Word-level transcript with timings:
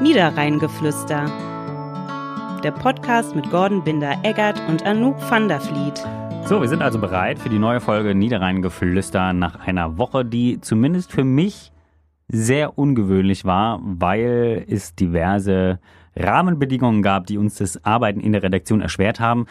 Niederrheingeflüster. 0.00 1.26
Der 2.62 2.70
Podcast 2.70 3.34
mit 3.34 3.50
Gordon 3.50 3.82
Binder-Eggert 3.82 4.62
und 4.68 4.86
Anouk 4.86 5.16
van 5.28 5.48
der 5.48 5.60
Vliet. 5.60 6.06
So, 6.44 6.60
wir 6.60 6.68
sind 6.68 6.82
also 6.82 7.00
bereit 7.00 7.40
für 7.40 7.48
die 7.48 7.58
neue 7.58 7.80
Folge 7.80 8.14
Niederrheingeflüster 8.14 9.32
nach 9.32 9.58
einer 9.66 9.98
Woche, 9.98 10.24
die 10.24 10.60
zumindest 10.60 11.10
für 11.10 11.24
mich 11.24 11.72
sehr 12.28 12.78
ungewöhnlich 12.78 13.44
war, 13.44 13.80
weil 13.82 14.64
es 14.68 14.94
diverse 14.94 15.80
Rahmenbedingungen 16.14 17.02
gab, 17.02 17.26
die 17.26 17.36
uns 17.36 17.56
das 17.56 17.84
Arbeiten 17.84 18.20
in 18.20 18.30
der 18.30 18.44
Redaktion 18.44 18.80
erschwert 18.80 19.18
haben. 19.18 19.46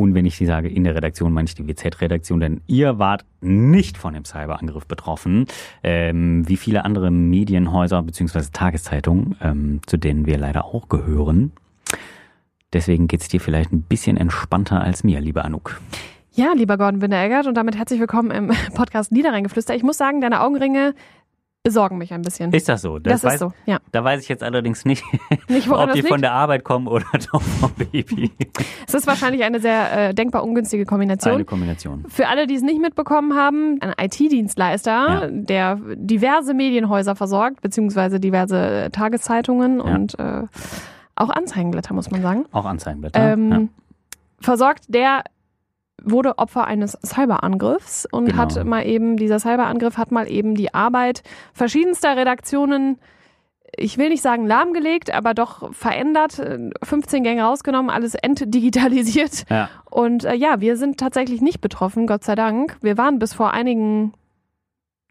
Und 0.00 0.14
wenn 0.14 0.26
ich 0.26 0.36
sie 0.36 0.46
sage 0.46 0.68
in 0.68 0.84
der 0.84 0.94
Redaktion, 0.94 1.32
meine 1.32 1.48
ich 1.48 1.56
die 1.56 1.66
WZ-Redaktion, 1.66 2.38
denn 2.38 2.60
ihr 2.68 3.00
wart 3.00 3.24
nicht 3.40 3.98
von 3.98 4.14
dem 4.14 4.24
Cyberangriff 4.24 4.86
betroffen, 4.86 5.46
ähm, 5.82 6.48
wie 6.48 6.56
viele 6.56 6.84
andere 6.84 7.10
Medienhäuser 7.10 8.00
bzw. 8.04 8.42
Tageszeitungen, 8.52 9.34
ähm, 9.42 9.80
zu 9.86 9.96
denen 9.96 10.24
wir 10.24 10.38
leider 10.38 10.66
auch 10.66 10.88
gehören. 10.88 11.50
Deswegen 12.72 13.08
geht's 13.08 13.26
dir 13.26 13.40
vielleicht 13.40 13.72
ein 13.72 13.82
bisschen 13.82 14.16
entspannter 14.16 14.80
als 14.80 15.02
mir, 15.02 15.20
lieber 15.20 15.44
Anouk. 15.44 15.80
Ja, 16.30 16.52
lieber 16.52 16.78
Gordon 16.78 17.00
Binder-Eggert 17.00 17.48
und 17.48 17.56
damit 17.56 17.76
herzlich 17.76 17.98
willkommen 17.98 18.30
im 18.30 18.52
Podcast 18.76 19.10
Niederrheingeflüster. 19.10 19.74
Ich 19.74 19.82
muss 19.82 19.98
sagen, 19.98 20.20
deine 20.20 20.42
Augenringe 20.42 20.94
besorgen 21.68 21.98
mich 21.98 22.12
ein 22.14 22.22
bisschen. 22.22 22.52
Ist 22.52 22.68
das 22.68 22.80
so? 22.82 22.98
Das, 22.98 23.22
weiß, 23.22 23.34
ist 23.34 23.40
so, 23.40 23.52
ja. 23.66 23.78
Da 23.92 24.02
weiß 24.02 24.22
ich 24.22 24.28
jetzt 24.28 24.42
allerdings 24.42 24.84
nicht, 24.84 25.04
Nicht, 25.48 25.68
ob 25.68 25.76
das 25.86 25.92
die 25.92 25.98
liegt? 26.00 26.08
von 26.08 26.20
der 26.22 26.32
Arbeit 26.32 26.64
kommen 26.64 26.86
oder 26.88 27.04
doch 27.32 27.42
vom 27.42 27.70
Baby. 27.72 28.30
Es 28.86 28.94
ist 28.94 29.06
wahrscheinlich 29.06 29.44
eine 29.44 29.60
sehr 29.60 30.08
äh, 30.08 30.14
denkbar 30.14 30.44
ungünstige 30.44 30.84
Kombination. 30.86 31.34
Eine 31.34 31.44
Kombination. 31.44 32.04
Für 32.08 32.28
alle, 32.28 32.46
die 32.46 32.54
es 32.54 32.62
nicht 32.62 32.80
mitbekommen 32.80 33.34
haben, 33.36 33.78
ein 33.82 33.92
IT-Dienstleister, 34.06 34.90
Ja. 34.90 35.26
der 35.30 35.78
diverse 35.96 36.54
Medienhäuser 36.54 37.14
versorgt, 37.14 37.60
beziehungsweise 37.60 38.18
diverse 38.20 38.56
äh, 38.84 38.90
Tageszeitungen 38.90 39.78
Ja. 39.78 39.84
und 39.84 40.18
äh, 40.18 40.42
auch 41.16 41.30
Anzeigenblätter, 41.30 41.94
muss 41.94 42.10
man 42.10 42.22
sagen, 42.22 42.46
Auch 42.52 42.64
Anzeigenblätter. 42.64 43.32
ähm, 43.32 43.50
ja. 43.50 43.60
versorgt, 44.40 44.84
der 44.88 45.24
wurde 46.02 46.38
Opfer 46.38 46.66
eines 46.66 46.98
Cyberangriffs 47.04 48.06
und 48.10 48.26
Genau. 48.26 48.38
hat 48.38 48.64
mal 48.64 48.86
eben, 48.86 49.16
dieser 49.16 49.38
Cyberangriff 49.38 49.96
hat 49.98 50.10
mal 50.12 50.30
eben 50.30 50.54
die 50.54 50.72
Arbeit 50.74 51.22
verschiedenster 51.52 52.16
Redaktionen, 52.16 52.98
ich 53.76 53.98
will 53.98 54.08
nicht 54.08 54.22
sagen 54.22 54.46
lahmgelegt, 54.46 55.12
aber 55.12 55.34
doch 55.34 55.72
verändert, 55.74 56.38
äh, 56.38 56.70
15 56.82 57.22
Gänge 57.22 57.42
rausgenommen, 57.44 57.90
alles 57.90 58.14
entdigitalisiert. 58.14 59.44
ja. 59.50 59.68
Und 59.90 60.24
äh, 60.24 60.34
ja, 60.34 60.60
wir 60.60 60.76
sind 60.76 60.98
tatsächlich 60.98 61.40
nicht 61.40 61.60
betroffen, 61.60 62.06
Gott 62.06 62.24
sei 62.24 62.34
Dank. 62.34 62.76
Wir 62.80 62.96
waren 62.96 63.18
bis 63.18 63.34
vor 63.34 63.52
einigen 63.52 64.12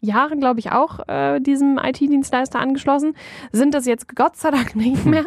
Jahren, 0.00 0.38
glaube 0.40 0.60
ich, 0.60 0.70
auch 0.70 1.08
äh, 1.08 1.40
diesem 1.40 1.78
IT-Dienstleister 1.78 2.60
angeschlossen, 2.60 3.14
sind 3.52 3.74
das 3.74 3.86
jetzt 3.86 4.14
Gott 4.14 4.36
sei 4.36 4.50
Dank 4.50 4.76
nicht 4.76 5.04
mehr 5.04 5.24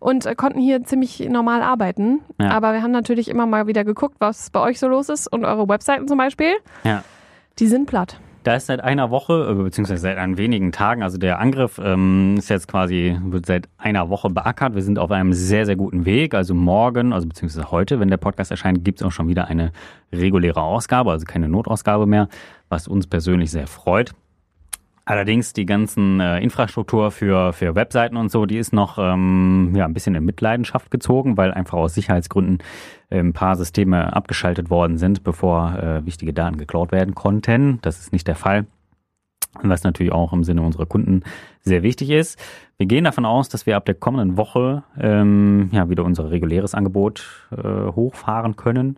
und 0.00 0.26
äh, 0.26 0.34
konnten 0.34 0.60
hier 0.60 0.82
ziemlich 0.84 1.20
normal 1.20 1.62
arbeiten. 1.62 2.20
Ja. 2.40 2.50
Aber 2.50 2.72
wir 2.72 2.82
haben 2.82 2.92
natürlich 2.92 3.28
immer 3.28 3.46
mal 3.46 3.66
wieder 3.66 3.84
geguckt, 3.84 4.16
was 4.20 4.50
bei 4.50 4.60
euch 4.60 4.78
so 4.78 4.88
los 4.88 5.08
ist 5.08 5.26
und 5.26 5.44
eure 5.44 5.68
Webseiten 5.68 6.08
zum 6.08 6.18
Beispiel. 6.18 6.54
Ja. 6.84 7.04
Die 7.58 7.66
sind 7.66 7.86
platt. 7.86 8.18
Da 8.44 8.56
ist 8.56 8.66
seit 8.66 8.84
einer 8.84 9.10
Woche, 9.10 9.48
äh, 9.50 9.54
beziehungsweise 9.54 10.02
seit 10.02 10.18
ein 10.18 10.36
wenigen 10.36 10.70
Tagen, 10.70 11.02
also 11.02 11.16
der 11.16 11.38
Angriff 11.40 11.80
ähm, 11.82 12.34
ist 12.36 12.50
jetzt 12.50 12.68
quasi, 12.68 13.18
wird 13.24 13.46
seit 13.46 13.70
einer 13.78 14.10
Woche 14.10 14.28
beackert. 14.28 14.74
Wir 14.74 14.82
sind 14.82 14.98
auf 14.98 15.10
einem 15.10 15.32
sehr, 15.32 15.64
sehr 15.64 15.76
guten 15.76 16.04
Weg. 16.04 16.34
Also 16.34 16.54
morgen, 16.54 17.14
also 17.14 17.26
beziehungsweise 17.26 17.70
heute, 17.70 18.00
wenn 18.00 18.08
der 18.08 18.18
Podcast 18.18 18.50
erscheint, 18.50 18.84
gibt 18.84 19.00
es 19.00 19.06
auch 19.06 19.12
schon 19.12 19.28
wieder 19.28 19.48
eine 19.48 19.72
reguläre 20.12 20.60
Ausgabe, 20.60 21.10
also 21.10 21.24
keine 21.24 21.48
Notausgabe 21.48 22.04
mehr, 22.04 22.28
was 22.68 22.86
uns 22.86 23.06
persönlich 23.06 23.50
sehr 23.50 23.66
freut. 23.66 24.12
Allerdings 25.06 25.52
die 25.52 25.66
ganzen 25.66 26.18
äh, 26.20 26.38
Infrastruktur 26.40 27.10
für, 27.10 27.52
für 27.52 27.74
Webseiten 27.74 28.16
und 28.16 28.30
so, 28.30 28.46
die 28.46 28.56
ist 28.56 28.72
noch 28.72 28.98
ähm, 28.98 29.72
ja, 29.74 29.84
ein 29.84 29.92
bisschen 29.92 30.14
in 30.14 30.24
Mitleidenschaft 30.24 30.90
gezogen, 30.90 31.36
weil 31.36 31.52
einfach 31.52 31.76
aus 31.76 31.94
Sicherheitsgründen 31.94 32.58
äh, 33.10 33.18
ein 33.18 33.34
paar 33.34 33.56
Systeme 33.56 34.14
abgeschaltet 34.14 34.70
worden 34.70 34.96
sind, 34.96 35.22
bevor 35.22 35.74
äh, 35.78 36.06
wichtige 36.06 36.32
Daten 36.32 36.56
geklaut 36.56 36.90
werden 36.90 37.14
konnten. 37.14 37.80
Das 37.82 38.00
ist 38.00 38.12
nicht 38.12 38.26
der 38.26 38.34
Fall. 38.34 38.66
Was 39.62 39.84
natürlich 39.84 40.12
auch 40.12 40.32
im 40.32 40.42
Sinne 40.42 40.62
unserer 40.62 40.86
Kunden 40.86 41.22
sehr 41.60 41.82
wichtig 41.82 42.10
ist. 42.10 42.40
Wir 42.76 42.86
gehen 42.86 43.04
davon 43.04 43.24
aus, 43.24 43.48
dass 43.48 43.66
wir 43.66 43.76
ab 43.76 43.84
der 43.84 43.94
kommenden 43.94 44.36
Woche 44.36 44.82
ähm, 44.98 45.68
ja, 45.70 45.88
wieder 45.88 46.04
unser 46.04 46.30
reguläres 46.30 46.74
Angebot 46.74 47.48
äh, 47.52 47.92
hochfahren 47.92 48.56
können. 48.56 48.96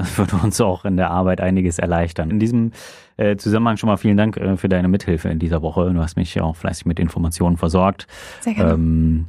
Das 0.00 0.18
würde 0.18 0.36
uns 0.36 0.60
auch 0.60 0.84
in 0.84 0.96
der 0.96 1.10
Arbeit 1.10 1.40
einiges 1.40 1.78
erleichtern. 1.78 2.30
In 2.30 2.38
diesem 2.40 2.72
äh, 3.16 3.36
Zusammenhang 3.36 3.76
schon 3.76 3.88
mal 3.88 3.96
vielen 3.96 4.16
Dank 4.16 4.36
äh, 4.36 4.56
für 4.56 4.68
deine 4.68 4.88
Mithilfe 4.88 5.28
in 5.28 5.38
dieser 5.38 5.62
Woche. 5.62 5.92
Du 5.92 6.00
hast 6.00 6.16
mich 6.16 6.40
auch 6.40 6.56
fleißig 6.56 6.86
mit 6.86 6.98
Informationen 6.98 7.56
versorgt. 7.56 8.06
Sehr 8.40 8.54
gerne. 8.54 8.72
Ähm, 8.72 9.26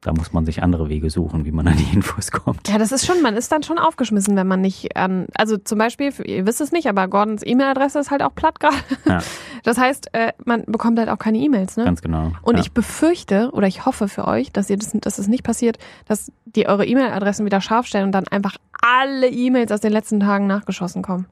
da 0.00 0.12
muss 0.12 0.32
man 0.32 0.46
sich 0.46 0.62
andere 0.62 0.88
Wege 0.88 1.10
suchen, 1.10 1.44
wie 1.44 1.52
man 1.52 1.68
an 1.68 1.76
die 1.76 1.94
Infos 1.94 2.30
kommt. 2.30 2.68
Ja, 2.68 2.78
das 2.78 2.90
ist 2.90 3.04
schon, 3.04 3.20
man 3.20 3.36
ist 3.36 3.52
dann 3.52 3.62
schon 3.62 3.78
aufgeschmissen, 3.78 4.34
wenn 4.34 4.46
man 4.46 4.60
nicht 4.62 4.96
an, 4.96 5.26
also 5.34 5.58
zum 5.58 5.78
Beispiel, 5.78 6.12
ihr 6.24 6.46
wisst 6.46 6.60
es 6.62 6.72
nicht, 6.72 6.88
aber 6.88 7.06
Gordons 7.08 7.42
E-Mail-Adresse 7.44 7.98
ist 7.98 8.10
halt 8.10 8.22
auch 8.22 8.34
platt 8.34 8.60
gerade. 8.60 8.76
Ja. 9.06 9.20
Das 9.62 9.76
heißt, 9.76 10.14
äh, 10.14 10.32
man 10.42 10.64
bekommt 10.64 10.98
halt 10.98 11.10
auch 11.10 11.18
keine 11.18 11.36
E-Mails, 11.36 11.76
ne? 11.76 11.84
Ganz 11.84 12.00
genau. 12.00 12.32
Und 12.40 12.54
ja. 12.54 12.62
ich 12.62 12.72
befürchte 12.72 13.50
oder 13.52 13.66
ich 13.66 13.84
hoffe 13.84 14.08
für 14.08 14.26
euch, 14.26 14.52
dass 14.52 14.70
ihr 14.70 14.78
das, 14.78 14.92
dass 14.94 15.18
es 15.18 15.28
nicht 15.28 15.42
passiert, 15.42 15.76
dass 16.06 16.32
die 16.46 16.66
eure 16.66 16.86
E-Mail-Adressen 16.86 17.44
wieder 17.44 17.60
scharf 17.60 17.86
stellen 17.86 18.06
und 18.06 18.12
dann 18.12 18.26
einfach 18.26 18.56
alle 18.80 19.28
E-Mails 19.28 19.70
aus 19.70 19.80
den 19.80 19.92
letzten 19.92 20.18
Tagen 20.18 20.46
nachgeschossen 20.46 21.02
kommen. 21.02 21.26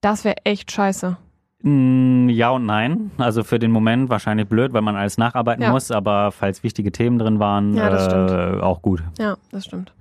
Das 0.00 0.24
wäre 0.24 0.38
echt 0.42 0.72
scheiße. 0.72 1.18
Mm, 1.62 2.28
Ja 2.30 2.50
und 2.50 2.64
nein. 2.66 3.10
Also 3.18 3.44
für 3.44 3.58
den 3.58 3.70
Moment 3.70 4.08
wahrscheinlich 4.08 4.48
blöd, 4.48 4.72
weil 4.72 4.82
man 4.82 4.96
alles 4.96 5.18
nacharbeiten 5.18 5.62
Ja. 5.62 5.70
muss, 5.72 5.90
aber 5.90 6.32
falls 6.32 6.62
wichtige 6.62 6.90
Themen 6.92 7.18
drin 7.18 7.38
waren, 7.38 7.74
Ja, 7.74 7.90
das 7.90 8.12
äh, 8.12 8.60
auch 8.60 8.80
gut. 8.82 9.02
Ja, 9.18 9.36
das 9.50 9.64
stimmt. 9.66 9.92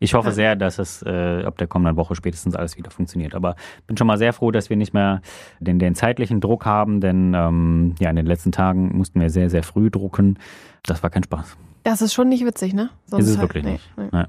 Ich 0.00 0.14
hoffe 0.14 0.30
Ja. 0.30 0.34
sehr, 0.34 0.56
dass 0.56 0.80
es 0.80 1.02
äh, 1.04 1.44
ab 1.44 1.56
der 1.58 1.68
kommenden 1.68 1.96
Woche 1.96 2.16
spätestens 2.16 2.56
alles 2.56 2.76
wieder 2.76 2.90
funktioniert. 2.90 3.36
Aber 3.36 3.54
bin 3.86 3.96
schon 3.96 4.08
mal 4.08 4.18
sehr 4.18 4.32
froh, 4.32 4.50
dass 4.50 4.68
wir 4.68 4.76
nicht 4.76 4.92
mehr 4.92 5.22
den, 5.60 5.78
den 5.78 5.94
zeitlichen 5.94 6.40
Druck 6.40 6.66
haben, 6.66 7.00
denn 7.00 7.32
ähm, 7.34 7.94
ja, 8.00 8.10
in 8.10 8.16
den 8.16 8.26
letzten 8.26 8.50
Tagen 8.50 8.96
mussten 8.96 9.20
wir 9.20 9.30
sehr, 9.30 9.48
sehr 9.48 9.62
früh 9.62 9.90
drucken. 9.90 10.38
Das 10.82 11.04
war 11.04 11.10
kein 11.10 11.22
Spaß. 11.22 11.56
Das 11.84 12.02
ist 12.02 12.12
schon 12.14 12.28
nicht 12.28 12.44
witzig, 12.44 12.74
ne? 12.74 12.90
Ist 13.06 13.12
es 13.28 13.38
halt- 13.38 13.48
wirklich 13.48 13.62
nicht. 13.64 13.88
nee. 13.96 14.08
Nee. 14.10 14.24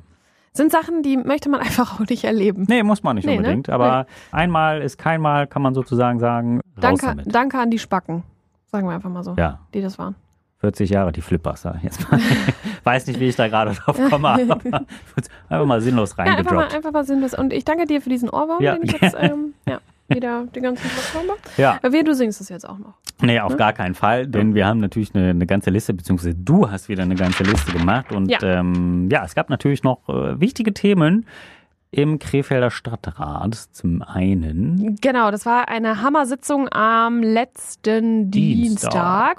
Sind 0.53 0.71
Sachen, 0.71 1.01
die 1.03 1.17
möchte 1.17 1.49
man 1.49 1.59
einfach 1.61 1.99
auch 1.99 2.07
nicht 2.07 2.23
erleben. 2.23 2.65
Nee, 2.67 2.83
muss 2.83 3.03
man 3.03 3.15
nicht 3.15 3.25
Nee, 3.25 3.33
ne? 3.33 3.37
unbedingt. 3.39 3.69
Aber 3.69 4.05
einmal 4.31 4.81
ist 4.81 4.97
kein 4.97 5.19
Mal, 5.21 5.47
kann 5.47 5.61
man 5.61 5.73
sozusagen 5.73 6.19
sagen. 6.19 6.61
Danke, 6.79 7.15
danke 7.25 7.59
an 7.59 7.71
die 7.71 7.79
Spacken. 7.79 8.23
Sagen 8.71 8.87
wir 8.87 8.93
einfach 8.95 9.09
mal 9.09 9.23
so, 9.23 9.33
Ja, 9.37 9.59
die 9.73 9.81
das 9.81 9.97
waren. 9.99 10.15
40 10.59 10.89
Jahre, 10.91 11.11
die 11.11 11.21
Flippers, 11.21 11.63
sag 11.63 11.75
ich 11.77 11.83
jetzt 11.83 12.09
mal. 12.09 12.19
Weiß 12.85 13.05
nicht, 13.07 13.19
wie 13.19 13.27
ich 13.27 13.35
da 13.35 13.47
gerade 13.49 13.73
drauf 13.73 13.99
komme, 14.09 14.29
aber 14.49 14.49
einfach 15.49 15.65
mal 15.65 15.81
sinnlos 15.81 16.15
Ja, 16.17 16.23
einfach 16.23 16.43
mal, 16.45 16.49
reingedroppt. 16.59 16.73
einfach 16.75 16.91
mal 16.93 17.03
sinnlos. 17.03 17.33
Und 17.33 17.51
ich 17.51 17.65
danke 17.65 17.85
dir 17.85 18.01
für 18.01 18.09
diesen 18.09 18.29
Ohrwurm, 18.29 18.61
Ja. 18.63 18.75
den 18.75 18.83
ich 18.83 18.93
jetzt 19.01 19.15
ähm, 19.19 19.53
ja, 19.67 19.79
wieder 20.07 20.45
die 20.53 20.61
ganze 20.61 20.83
Zeit 20.83 21.13
habe. 21.15 21.37
Ja, 21.57 21.79
Wie, 21.91 22.03
du 22.03 22.13
singst 22.13 22.41
es 22.41 22.49
jetzt 22.49 22.67
auch 22.67 22.77
noch. 22.77 22.95
nee, 23.21 23.39
auf 23.39 23.57
gar 23.57 23.73
keinen 23.73 23.95
Fall, 23.95 24.27
denn 24.27 24.53
wir 24.55 24.65
haben 24.67 24.79
natürlich 24.79 25.13
eine, 25.15 25.29
eine 25.29 25.45
ganze 25.45 25.69
Liste, 25.69 25.93
beziehungsweise 25.93 26.35
du 26.35 26.69
hast 26.69 26.89
wieder 26.89 27.03
eine 27.03 27.15
ganze 27.15 27.43
Liste 27.43 27.71
gemacht. 27.71 28.11
Und 28.11 28.29
Ja. 28.29 28.39
Ähm, 28.41 29.09
ja, 29.11 29.23
es 29.23 29.35
gab 29.35 29.49
natürlich 29.49 29.83
noch 29.83 30.07
äh, 30.09 30.39
wichtige 30.39 30.73
Themen 30.73 31.25
im 31.91 32.17
Krefelder 32.17 32.71
Stadtrat. 32.71 33.55
Zum 33.71 34.01
einen. 34.01 34.97
Genau, 34.99 35.29
das 35.29 35.45
war 35.45 35.67
eine 35.69 36.01
Hammersitzung 36.01 36.67
am 36.71 37.21
letzten 37.21 38.31
Dienstag. 38.31 38.91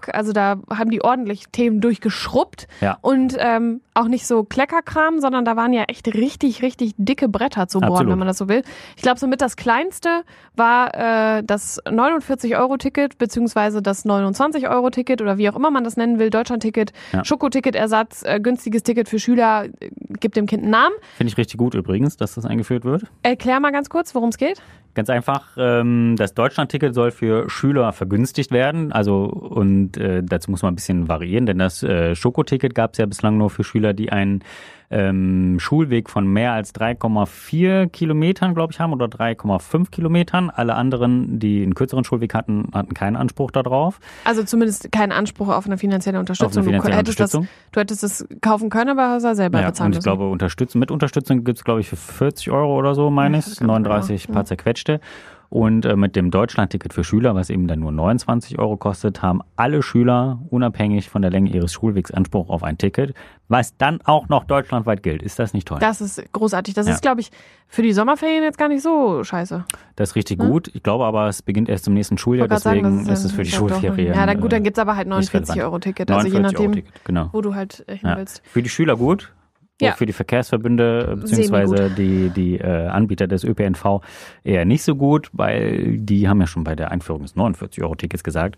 Dienstag. 0.05 0.15
Also 0.15 0.33
da 0.33 0.61
haben 0.71 0.91
die 0.91 1.03
ordentlich 1.03 1.49
Themen 1.51 1.81
durchgeschrubbt. 1.81 2.69
Ja. 2.81 2.99
Und 3.03 3.37
ähm, 3.39 3.81
auch 3.95 4.09
nicht 4.09 4.27
so 4.27 4.43
Kleckerkram, 4.45 5.21
sondern 5.21 5.45
da 5.45 5.57
waren 5.57 5.73
ja 5.73 5.85
echt 5.85 6.09
richtig, 6.13 6.63
richtig 6.63 6.95
dicke 6.99 7.29
Bretter 7.29 7.69
zu 7.69 7.79
bohren, 7.79 7.93
Absolut. 7.93 8.13
wenn 8.13 8.19
man 8.19 8.29
das 8.29 8.39
so 8.39 8.49
will. 8.49 8.63
Ich 8.97 9.03
glaube, 9.03 9.21
somit 9.21 9.41
das 9.41 9.55
kleinste 9.57 10.25
war 10.57 11.39
äh, 11.39 11.43
das 11.45 11.81
49-Euro-Ticket 11.85 13.19
beziehungsweise 13.19 13.83
das 13.83 14.05
29-Euro-Ticket 14.05 15.23
oder 15.23 15.39
wie 15.39 15.49
auch 15.49 15.57
immer 15.57 15.71
man 15.71 15.85
das 15.85 15.97
nennen 15.97 16.19
will, 16.19 16.31
Deutschland-Ticket, 16.31 16.93
Ja. 17.13 17.25
Schokoticket-Ersatz, 17.25 18.23
äh, 18.25 18.41
günstiges 18.41 18.83
Ticket 18.83 19.09
für 19.09 19.19
Schüler, 19.19 19.67
äh, 19.67 19.91
gibt 20.21 20.37
dem 20.37 20.47
Kind 20.47 20.63
einen 20.63 20.73
Namen. 20.73 20.95
Finde 21.17 21.31
ich 21.31 21.39
richtig 21.39 21.59
gut 21.59 21.75
übrigens, 21.75 22.17
dass 22.17 22.35
das 22.35 22.45
eingeführt 22.45 22.85
wird. 22.85 23.05
Erklär 23.23 23.61
mal 23.61 23.71
ganz 23.71 23.89
kurz, 23.89 24.15
worum 24.15 24.31
es 24.31 24.39
geht. 24.39 24.61
Ganz 24.95 25.11
einfach, 25.11 25.49
ähm, 25.57 26.15
das 26.17 26.35
Deutschlandticket 26.35 26.95
soll 26.95 27.11
für 27.11 27.51
Schüler 27.51 27.93
vergünstigt 27.93 28.53
werden. 28.53 28.93
Also 28.93 29.25
und 29.25 29.97
äh, 29.97 30.23
dazu 30.23 30.53
muss 30.53 30.63
man 30.63 30.73
ein 30.73 30.77
bisschen 30.77 31.09
variieren, 31.09 31.47
denn 31.47 31.59
das 31.59 31.83
äh, 31.83 32.15
Schokoticket 32.15 32.75
gab 32.75 32.93
es 32.93 32.99
ja 32.99 33.07
bislang 33.07 33.37
nur 33.37 33.51
für 33.51 33.65
Schüler, 33.65 33.93
die 33.93 34.13
einen 34.13 34.43
ähm, 34.95 35.57
Schulweg 35.59 36.09
von 36.09 36.25
mehr 36.27 36.53
als 36.53 36.73
3,4 36.75 37.89
Kilometern, 37.89 38.55
glaube 38.55 38.73
ich, 38.73 38.79
haben 38.79 38.93
oder 38.93 39.07
3,5 39.07 39.91
Kilometern. 39.91 40.51
Alle 40.51 40.77
anderen, 40.77 41.41
die 41.41 41.65
einen 41.65 41.75
kürzeren 41.75 42.05
Schulweg 42.05 42.33
hatten, 42.33 42.69
hatten 42.73 42.95
keinen 42.95 43.17
Anspruch 43.17 43.51
darauf. 43.51 43.99
Also 44.25 44.45
zumindest 44.45 44.93
keinen 44.93 45.11
Anspruch 45.11 45.49
auf 45.49 45.67
eine 45.67 45.79
finanzielle 45.79 46.21
Unterstützung. 46.21 46.63
Eine 46.63 46.65
finanzielle 46.81 46.93
du, 46.93 46.99
hättest 46.99 47.19
Unterstützung. 47.21 47.43
Das, 47.43 47.73
du 47.73 47.81
hättest 47.81 48.05
es 48.05 48.29
kaufen 48.41 48.71
können, 48.71 48.91
aber 48.91 49.09
hast 49.11 49.25
es 49.25 49.37
selber 49.37 49.61
Ja, 49.61 49.67
bezahlen 49.71 49.89
und 49.89 49.93
ich 49.95 49.97
müssen. 49.99 50.05
glaube, 50.05 50.29
Unterstützung, 50.31 50.79
mit 50.79 50.93
Unterstützung 50.93 51.43
gibt's 51.43 51.65
glaube 51.65 51.81
ich, 51.81 51.89
für 51.89 51.97
40 51.97 52.53
Euro 52.53 52.79
oder 52.79 52.95
so, 52.95 53.11
meine 53.11 53.37
Ja, 53.37 53.41
ich. 53.41 53.47
ganz 53.47 53.59
genau, 53.59 53.73
39 53.75 54.27
ja. 54.29 54.33
paar 54.33 54.45
zerquetschte. 54.45 55.01
Und 55.55 55.85
äh, 55.87 55.95
mit 55.95 56.17
dem 56.17 56.33
Deutschlandticket 56.33 56.93
für 56.93 57.05
Schüler, 57.05 57.37
was 57.37 57.49
eben 57.49 57.69
dann 57.69 57.79
nur 57.79 57.93
29 57.93 58.59
Euro 58.59 58.77
kostet, 58.77 59.23
haben 59.23 59.41
alle 59.55 59.85
Schüler 59.85 60.41
unabhängig 60.51 61.09
von 61.09 61.23
der 61.23 61.31
Länge 61.31 61.49
ihres 61.51 61.73
Schulwegs 61.73 62.11
Anspruch 62.11 62.49
auf 62.51 62.65
ein 62.65 62.77
Ticket, 62.77 63.15
was 63.47 63.77
dann 63.77 64.01
auch 64.03 64.29
noch 64.29 64.43
deutschlandweit 64.47 65.05
gilt. 65.05 65.23
Ist 65.23 65.39
das 65.39 65.55
nicht 65.55 65.69
toll? 65.69 65.79
Das 65.81 66.01
ist 66.01 66.21
großartig. 66.33 66.75
Das 66.75 66.89
Ja. 66.89 66.95
ist, 66.95 67.03
glaube 67.03 67.21
ich, 67.21 67.31
für 67.69 67.83
die 67.83 67.93
Sommerferien 67.93 68.43
jetzt 68.43 68.59
gar 68.59 68.67
nicht 68.67 68.83
so 68.83 69.23
scheiße. 69.23 69.65
Das 69.95 70.11
ist 70.11 70.17
richtig 70.17 70.41
Ne? 70.41 70.49
gut. 70.49 70.73
Ich 70.75 70.83
glaube 70.83 71.05
aber, 71.05 71.29
es 71.29 71.41
beginnt 71.41 71.69
erst 71.69 71.87
im 71.87 71.95
nächsten 71.95 72.19
Schuljahr, 72.19 72.49
deswegen 72.49 72.83
sagen, 72.85 73.07
das 73.07 73.21
ist 73.21 73.27
es 73.27 73.33
für 73.33 73.45
die 73.45 73.51
Schulferien. 73.53 74.13
Ja, 74.13 74.27
dann 74.27 74.41
gut, 74.41 74.51
dann 74.53 74.63
äh, 74.63 74.65
gibt's 74.65 74.81
aber 74.81 74.97
halt 74.97 75.07
nicht 75.07 75.33
49 75.33 75.55
relevant. 75.55 75.73
Euro 75.73 75.79
Ticket. 75.79 76.11
Also 76.11 76.27
je 76.27 76.33
49 76.41 76.59
Euro 76.59 76.69
nachdem, 76.75 76.93
genau. 77.05 77.29
wo 77.31 77.41
du 77.43 77.55
halt 77.55 77.85
äh, 77.87 77.97
hin 77.97 78.09
Ja. 78.11 78.17
willst. 78.17 78.43
Für 78.45 78.61
die 78.61 78.69
Schüler 78.69 78.97
gut. 78.97 79.33
Ja. 79.85 79.93
Für 79.93 80.07
die 80.07 80.13
Verkehrsverbünde 80.13 81.11
äh, 81.13 81.17
beziehungsweise 81.17 81.91
die, 81.91 82.31
die 82.31 82.59
äh, 82.59 82.87
Anbieter 82.89 83.27
des 83.27 83.45
ÖPNV 83.45 84.01
eher 84.45 84.65
nicht 84.65 84.83
so 84.83 84.95
gut, 84.97 85.31
weil 85.33 85.99
die 85.99 86.29
haben 86.29 86.41
ja 86.41 86.47
schon 86.47 86.65
bei 86.65 86.75
der 86.75 86.91
Einführung 86.91 87.23
des 87.23 87.37
49-Euro-Tickets 87.37 88.25
gesagt, 88.25 88.57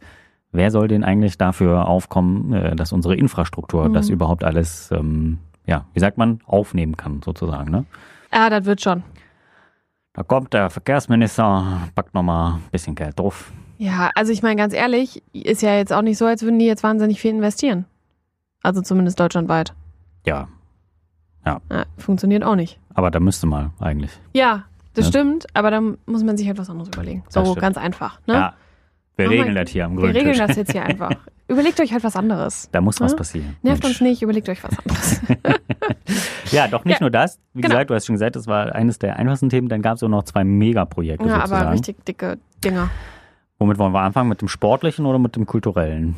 wer 0.53 0.71
soll 0.71 0.89
denn 0.89 1.05
eigentlich 1.05 1.39
dafür 1.39 1.89
aufkommen, 1.89 2.53
äh, 2.53 2.77
dass 2.77 2.93
unsere 2.93 3.15
Infrastruktur 3.17 3.89
Mhm. 3.89 3.93
das 3.95 4.09
überhaupt 4.09 4.45
alles, 4.45 4.91
ähm, 4.93 5.39
ja, 5.67 5.87
wie 5.95 6.01
sagt 6.01 6.19
man, 6.19 6.41
aufnehmen 6.47 6.97
kann 6.97 7.21
sozusagen. 7.25 7.71
Ne? 7.71 7.85
Ja, 8.33 8.49
das 8.51 8.65
wird 8.65 8.81
schon. 8.81 9.03
Da 10.13 10.23
kommt 10.23 10.55
der 10.55 10.71
Verkehrsminister, 10.71 11.83
packt 11.95 12.15
nochmal 12.15 12.55
ein 12.55 12.63
bisschen 12.73 12.95
Geld 12.95 13.19
drauf. 13.19 13.53
Ja, 13.79 14.11
also 14.15 14.33
ich 14.33 14.43
meine 14.43 14.57
ganz 14.57 14.73
ehrlich, 14.73 15.23
ist 15.35 15.61
ja 15.61 15.77
jetzt 15.77 15.93
auch 15.93 16.01
nicht 16.01 16.17
so, 16.17 16.25
als 16.25 16.43
würden 16.43 16.59
die 16.59 16.65
jetzt 16.65 16.83
wahnsinnig 16.83 17.21
viel 17.21 17.33
investieren. 17.33 17.85
Also 18.63 18.81
zumindest 18.81 19.21
deutschlandweit. 19.21 19.75
Ja, 20.25 20.49
Ja, 21.47 21.61
funktioniert 21.97 22.43
auch 22.45 22.57
nicht. 22.57 22.79
aber 22.95 23.11
da 23.11 23.21
müsste 23.21 23.47
mal 23.47 23.71
eigentlich. 23.81 24.11
Ja, 24.35 24.65
das 24.95 25.07
Ja. 25.07 25.11
stimmt, 25.11 25.47
aber 25.55 25.71
dann 25.71 25.97
muss 26.07 26.23
man 26.25 26.37
sich 26.37 26.47
halt 26.49 26.59
was 26.59 26.69
anderes 26.69 26.89
überlegen. 26.89 27.23
So 27.29 27.55
ganz 27.55 27.77
einfach. 27.79 28.19
Ne? 28.27 28.35
Ja, 28.35 28.55
wir 29.17 29.31
regeln 29.31 29.55
das 29.55 29.71
hier 29.71 29.85
am 29.87 29.93
Wir 29.93 30.01
grünen 30.01 30.17
regeln 30.17 30.35
Tisch. 30.37 30.47
das 30.47 30.57
jetzt 30.57 30.73
hier 30.73 30.83
einfach. 30.85 31.11
Überlegt 31.49 31.79
euch 31.81 31.93
halt 31.93 32.03
was 32.03 32.17
anderes. 32.17 32.69
Da 32.73 32.81
muss 32.81 33.01
was 33.01 33.13
Ja? 33.13 33.17
passieren. 33.19 33.57
Nervt 33.63 33.85
Mensch. 33.85 33.95
uns 33.95 34.01
nicht, 34.01 34.23
überlegt 34.23 34.49
euch 34.49 34.63
was 34.65 34.77
anderes. 34.79 35.21
Ja, 36.53 36.69
doch 36.69 36.85
nicht 36.85 36.95
Ja, 37.01 37.05
nur 37.05 37.11
das. 37.11 37.39
Wie 37.55 37.61
genau. 37.61 37.73
gesagt, 37.75 37.91
du 37.91 37.95
hast 37.95 38.07
schon 38.07 38.15
gesagt, 38.15 38.37
das 38.37 38.47
war 38.47 38.73
eines 38.75 38.99
der 39.01 39.17
einfachsten 39.17 39.49
Themen. 39.49 39.69
Dann 39.69 39.83
gab 39.83 39.97
es 39.97 40.03
auch 40.03 40.09
noch 40.09 40.23
zwei 40.23 40.45
Megaprojekte 40.45 41.27
ja, 41.27 41.37
sozusagen. 41.41 41.63
aber 41.63 41.73
richtig 41.73 42.05
dicke 42.05 42.39
Dinger. 42.65 42.89
Womit 43.59 43.79
wollen 43.79 43.93
wir 43.93 44.01
anfangen? 44.01 44.29
Mit 44.29 44.41
dem 44.41 44.49
sportlichen 44.49 45.07
oder 45.07 45.19
mit 45.19 45.35
dem 45.37 45.45
kulturellen? 45.47 46.15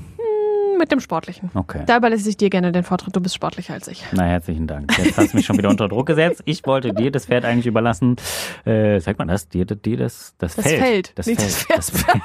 Mit 0.79 0.93
dem 0.93 1.01
Sportlichen. 1.01 1.51
Okay. 1.55 1.83
Da 1.87 1.97
überlasse 1.97 2.29
ich 2.29 2.37
dir 2.37 2.51
gerne 2.51 2.73
den 2.73 2.85
Vortritt. 2.85 3.15
Du 3.15 3.21
bist 3.21 3.35
sportlicher 3.35 3.75
als 3.75 3.89
ich. 3.89 4.05
Na, 4.13 4.23
herzlichen 4.25 4.67
Dank. 4.67 4.97
Jetzt 4.97 5.19
hast 5.19 5.33
du 5.33 5.37
mich 5.37 5.47
schon 5.47 5.59
wieder 5.59 5.69
unter 5.71 5.89
Druck 5.89 6.07
gesetzt. 6.07 6.43
Ich 6.45 6.65
wollte 6.67 6.95
dir 6.95 7.11
das 7.11 7.27
Pferd 7.27 7.45
eigentlich 7.45 7.67
überlassen. 7.67 8.17
Äh, 8.65 9.01
sagt 9.01 9.19
man 9.19 9.29
das? 9.29 9.49
Dir, 9.49 9.65
dir 9.65 9.97
das, 9.97 10.35
das, 10.39 10.57
Das 10.57 10.67
Feld. 10.67 10.81
Feld, 10.81 11.13
Das 11.19 11.27
nicht 11.27 11.41
Feld. 11.41 11.67
das 11.79 11.91
Feld. 11.91 12.23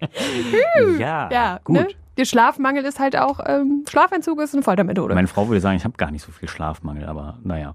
ja, 0.98 1.28
Ja, 1.30 1.60
gut. 1.64 1.76
Ne? 1.76 1.88
Der 2.18 2.26
Schlafmangel 2.26 2.84
ist 2.84 2.98
halt 3.00 3.16
auch, 3.16 3.40
ähm, 3.46 3.84
Schlafentzug 3.88 4.40
ist 4.42 4.52
eine 4.52 4.62
Foltermethode. 4.62 5.14
Meine 5.14 5.26
Frau 5.28 5.48
würde 5.48 5.60
sagen, 5.60 5.76
ich 5.76 5.84
habe 5.84 5.96
gar 5.96 6.10
nicht 6.10 6.22
so 6.22 6.30
viel 6.32 6.50
Schlafmangel, 6.50 7.06
aber 7.06 7.38
naja. 7.44 7.74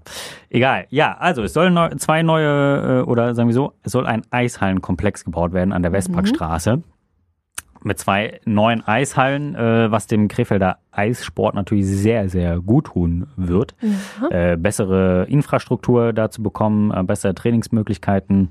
Egal. 0.50 0.86
Ja, 0.90 1.16
also 1.18 1.42
es 1.42 1.52
sollen 1.52 1.74
neu, 1.74 1.88
zwei 1.96 2.22
neue, 2.22 3.00
äh, 3.00 3.10
oder 3.10 3.34
sagen 3.34 3.48
wir 3.48 3.54
so, 3.54 3.72
es 3.82 3.90
soll 3.90 4.06
ein 4.06 4.22
Eishallenkomplex 4.30 5.24
gebaut 5.24 5.52
werden 5.52 5.72
an 5.72 5.82
der 5.82 5.90
Westparkstraße. 5.90 6.82
Mit 7.82 7.98
zwei 7.98 8.40
neuen 8.44 8.86
Eishallen, 8.86 9.54
äh, 9.54 9.90
was 9.90 10.06
dem 10.06 10.28
Krefelder 10.28 10.78
Eissport 10.92 11.54
natürlich 11.54 11.86
sehr, 11.86 12.28
sehr 12.28 12.58
gut 12.60 12.86
tun 12.86 13.26
wird. 13.36 13.74
Ja. 14.22 14.52
Äh, 14.52 14.56
bessere 14.56 15.26
Infrastruktur 15.28 16.12
dazu 16.12 16.42
bekommen, 16.42 16.90
äh, 16.92 17.02
bessere 17.02 17.34
Trainingsmöglichkeiten. 17.34 18.50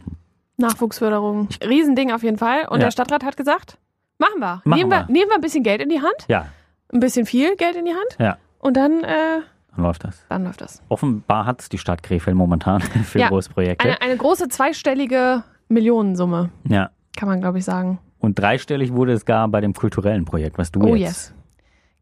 Nachwuchsförderung. 0.58 1.50
Riesending 1.68 2.12
auf 2.12 2.24
jeden 2.24 2.38
Fall. 2.38 2.66
Und 2.70 2.80
Ja. 2.80 2.86
der 2.86 2.92
Stadtrat 2.92 3.24
hat 3.24 3.36
gesagt, 3.38 3.78
machen 4.18 4.40
wir. 4.40 4.62
Machen 4.64 4.78
nehmen, 4.80 4.90
wir. 4.92 5.06
wir. 5.08 5.12
nehmen 5.14 5.30
wir 5.30 5.36
ein 5.36 5.42
bisschen 5.42 5.64
Geld 5.64 5.82
in 5.82 5.90
die 5.90 6.02
Hand. 6.02 6.26
Ja, 6.28 6.46
Ein 6.94 7.00
bisschen 7.00 7.26
viel 7.26 7.56
Geld 7.56 7.76
in 7.76 7.86
die 7.86 7.92
Hand. 7.94 8.16
ja, 8.20 8.38
Und 8.60 8.78
dann, 8.78 9.04
äh, 9.04 9.42
dann 9.76 9.84
läuft 9.84 10.04
das. 10.06 10.24
dann 10.30 10.46
läuft 10.46 10.62
das. 10.62 10.82
Offenbar 10.88 11.46
hat 11.46 11.72
die 11.72 11.78
Stadt 11.78 12.04
Krefeld 12.04 12.38
momentan 12.38 12.80
für 13.04 13.20
Ja. 13.20 13.28
Großprojekte. 13.30 13.84
Eine, 13.86 14.02
eine 14.02 14.16
große 14.18 14.48
zweistellige 14.48 15.44
Millionensumme, 15.68 16.52
ja. 16.70 16.90
kann 17.18 17.28
man 17.28 17.42
glaube 17.42 17.58
ich 17.58 17.66
sagen. 17.66 18.00
Und 18.20 18.40
dreistellig 18.40 18.94
wurde 18.94 19.14
es 19.14 19.26
gar 19.26 19.48
bei 19.48 19.62
dem 19.62 19.74
kulturellen 19.74 20.26
Projekt, 20.26 20.58
was 20.58 20.72
du 20.72 20.82
Oh 20.82 20.96
jetzt 20.96 21.00
yes. 21.02 21.34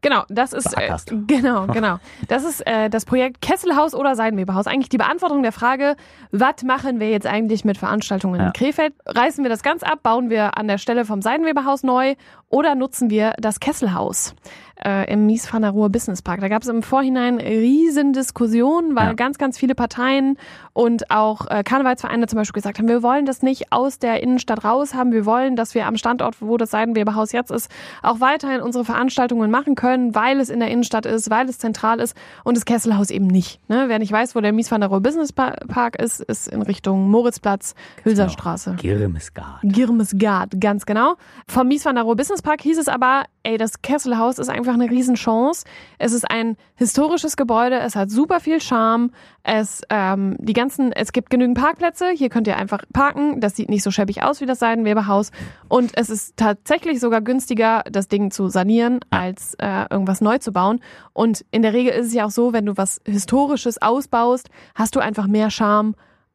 Genau, 0.04 0.24
das 0.28 0.52
ist 0.52 0.76
äh, 0.76 0.94
genau, 1.26 1.66
genau. 1.72 1.96
Das 2.28 2.44
ist 2.44 2.60
äh, 2.66 2.90
das 2.90 3.06
Projekt 3.06 3.40
Kesselhaus 3.40 3.94
oder 3.94 4.14
Seidenweberhaus. 4.16 4.66
Eigentlich 4.66 4.90
die 4.90 4.98
Beantwortung 4.98 5.42
der 5.42 5.52
Frage, 5.52 5.96
was 6.30 6.62
machen 6.62 7.00
wir 7.00 7.08
jetzt 7.08 7.26
eigentlich 7.26 7.64
mit 7.64 7.78
Veranstaltungen 7.78 8.38
Ja. 8.38 8.46
in 8.48 8.52
Krefeld? 8.52 8.92
Reißen 9.06 9.42
wir 9.42 9.48
das 9.48 9.62
ganz 9.62 9.82
ab, 9.82 10.02
bauen 10.02 10.28
wir 10.28 10.58
an 10.58 10.68
der 10.68 10.76
Stelle 10.76 11.06
vom 11.06 11.22
Seidenweberhaus 11.22 11.84
neu 11.84 12.16
oder 12.50 12.74
nutzen 12.74 13.08
wir 13.08 13.32
das 13.38 13.60
Kesselhaus 13.60 14.34
äh, 14.82 15.10
im 15.12 15.26
Mies 15.26 15.52
van 15.52 15.62
der 15.62 15.72
Ruhr 15.72 15.90
Business 15.90 16.22
Park? 16.22 16.40
Da 16.40 16.48
gab 16.48 16.62
es 16.62 16.68
im 16.68 16.82
Vorhinein 16.82 17.38
riesen 17.38 18.12
Diskussionen, 18.12 18.96
weil 18.96 19.08
Ja. 19.08 19.12
ganz, 19.12 19.38
ganz 19.38 19.58
viele 19.58 19.74
Parteien 19.74 20.38
und 20.72 21.10
auch 21.10 21.46
äh, 21.50 21.62
Karnevalsvereine 21.62 22.26
zum 22.26 22.38
Beispiel 22.38 22.54
gesagt 22.60 22.78
haben, 22.78 22.88
wir 22.88 23.02
wollen 23.02 23.26
das 23.26 23.42
nicht 23.42 23.72
aus 23.72 23.98
der 23.98 24.22
Innenstadt 24.22 24.64
raus 24.64 24.94
haben, 24.94 25.12
wir 25.12 25.26
wollen, 25.26 25.56
dass 25.56 25.74
wir 25.74 25.86
am 25.86 25.96
Standort, 25.96 26.36
wo 26.40 26.56
das 26.56 26.70
Seidenweberhaus 26.70 27.32
jetzt 27.32 27.50
ist, 27.50 27.70
auch 28.02 28.20
weiterhin 28.20 28.60
unsere 28.60 28.84
Veranstaltungen 28.84 29.50
machen 29.50 29.74
können, 29.74 30.14
weil 30.14 30.40
es 30.40 30.50
in 30.50 30.60
der 30.60 30.70
Innenstadt 30.70 31.06
ist, 31.06 31.30
weil 31.30 31.48
es 31.48 31.58
zentral 31.58 32.00
ist 32.00 32.16
und 32.42 32.56
das 32.56 32.64
Kesselhaus 32.64 33.10
eben 33.10 33.26
nicht. 33.26 33.60
Ne? 33.68 33.84
Wer 33.88 33.98
nicht 33.98 34.12
weiß, 34.12 34.34
wo 34.34 34.40
der 34.40 34.52
Mies 34.52 34.70
van 34.70 34.80
der 34.80 34.90
Rohe 34.90 35.00
Business 35.00 35.32
Pa- 35.32 35.56
Park 35.68 36.00
ist, 36.02 36.20
ist 36.20 36.48
in 36.48 36.62
Richtung 36.62 37.10
Moritzplatz, 37.10 37.74
Hülserstraße. 38.02 38.74
Girmesgard. 38.80 39.60
Girmesgard, 39.62 40.60
ganz 40.60 40.86
genau. 40.86 41.14
Vom 41.48 41.68
Mies 41.68 41.84
van 41.84 41.94
der 41.94 42.04
Rohe 42.04 42.16
Business 42.16 42.42
Park 42.42 42.62
hieß 42.62 42.78
es 42.78 42.88
aber, 42.88 43.24
ey, 43.42 43.58
das 43.58 43.82
Kesselhaus 43.82 44.38
ist 44.38 44.48
einfach 44.64 44.80
eine 44.80 44.90
Riesenchance. 44.90 45.64
Es 45.98 46.12
ist 46.12 46.30
ein 46.30 46.56
historisches 46.74 47.36
Gebäude, 47.36 47.78
es 47.80 47.96
hat 47.96 48.10
super 48.10 48.40
viel 48.40 48.60
Charme. 48.60 49.10
Es, 49.42 49.82
ähm, 49.90 50.36
die 50.40 50.54
ganzen, 50.54 50.90
es 50.92 51.12
gibt 51.12 51.28
genügend 51.28 51.58
Parkplätze, 51.58 52.08
hier 52.10 52.30
könnt 52.30 52.46
ihr 52.46 52.56
einfach 52.56 52.82
parken. 52.92 53.40
Das 53.40 53.56
sieht 53.56 53.68
nicht 53.68 53.82
so 53.82 53.90
schäbig 53.90 54.22
aus 54.22 54.40
wie 54.40 54.46
das 54.46 54.58
Seidenweberhaus. 54.58 55.32
Und 55.68 55.92
es 55.96 56.08
ist 56.08 56.36
tatsächlich 56.38 56.98
sogar 56.98 57.20
günstiger, 57.20 57.84
das 57.90 58.08
Ding 58.08 58.30
zu 58.30 58.48
sanieren, 58.48 59.00
als 59.10 59.54
äh, 59.58 59.84
irgendwas 59.90 60.22
neu 60.22 60.38
zu 60.38 60.52
bauen. 60.52 60.80
Und 61.12 61.44
in 61.50 61.60
der 61.60 61.74
Regel 61.74 61.92
ist 61.92 62.06
es 62.06 62.14
ja 62.14 62.24
auch 62.24 62.30
so, 62.30 62.54
wenn 62.54 62.64
du 62.64 62.76
was 62.76 63.02
Historisches 63.04 63.82
ausbaust, 63.82 64.48
hast 64.74 64.96
du 64.96 65.00
einfach 65.00 65.26
mehr 65.26 65.50
Charme 65.50 65.94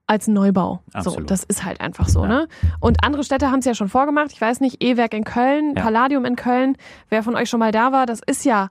als 0.10 0.28
Neubau. 0.28 0.82
So, 0.92 0.98
Absolut. 0.98 1.30
das 1.32 1.44
ist 1.44 1.64
halt 1.64 1.80
einfach 1.82 2.08
so, 2.10 2.24
Ja. 2.24 2.28
ne? 2.28 2.48
Und 2.80 3.04
andere 3.04 3.24
Städte 3.24 3.52
haben 3.52 3.60
es 3.60 3.66
ja 3.66 3.76
schon 3.76 3.90
vorgemacht. 3.90 4.32
Ich 4.32 4.42
weiß 4.42 4.60
nicht, 4.60 4.84
E-Werk 4.84 5.14
in 5.14 5.24
Köln, 5.24 5.74
Ja. 5.78 5.84
Palladium 5.84 6.26
in 6.26 6.36
Köln. 6.36 6.76
Wer 7.10 7.24
von 7.24 7.36
euch 7.36 7.50
schon 7.50 7.60
mal 7.60 7.72
da 7.72 7.92
war, 7.92 8.06
das 8.06 8.20
ist 8.26 8.44
ja 8.44 8.70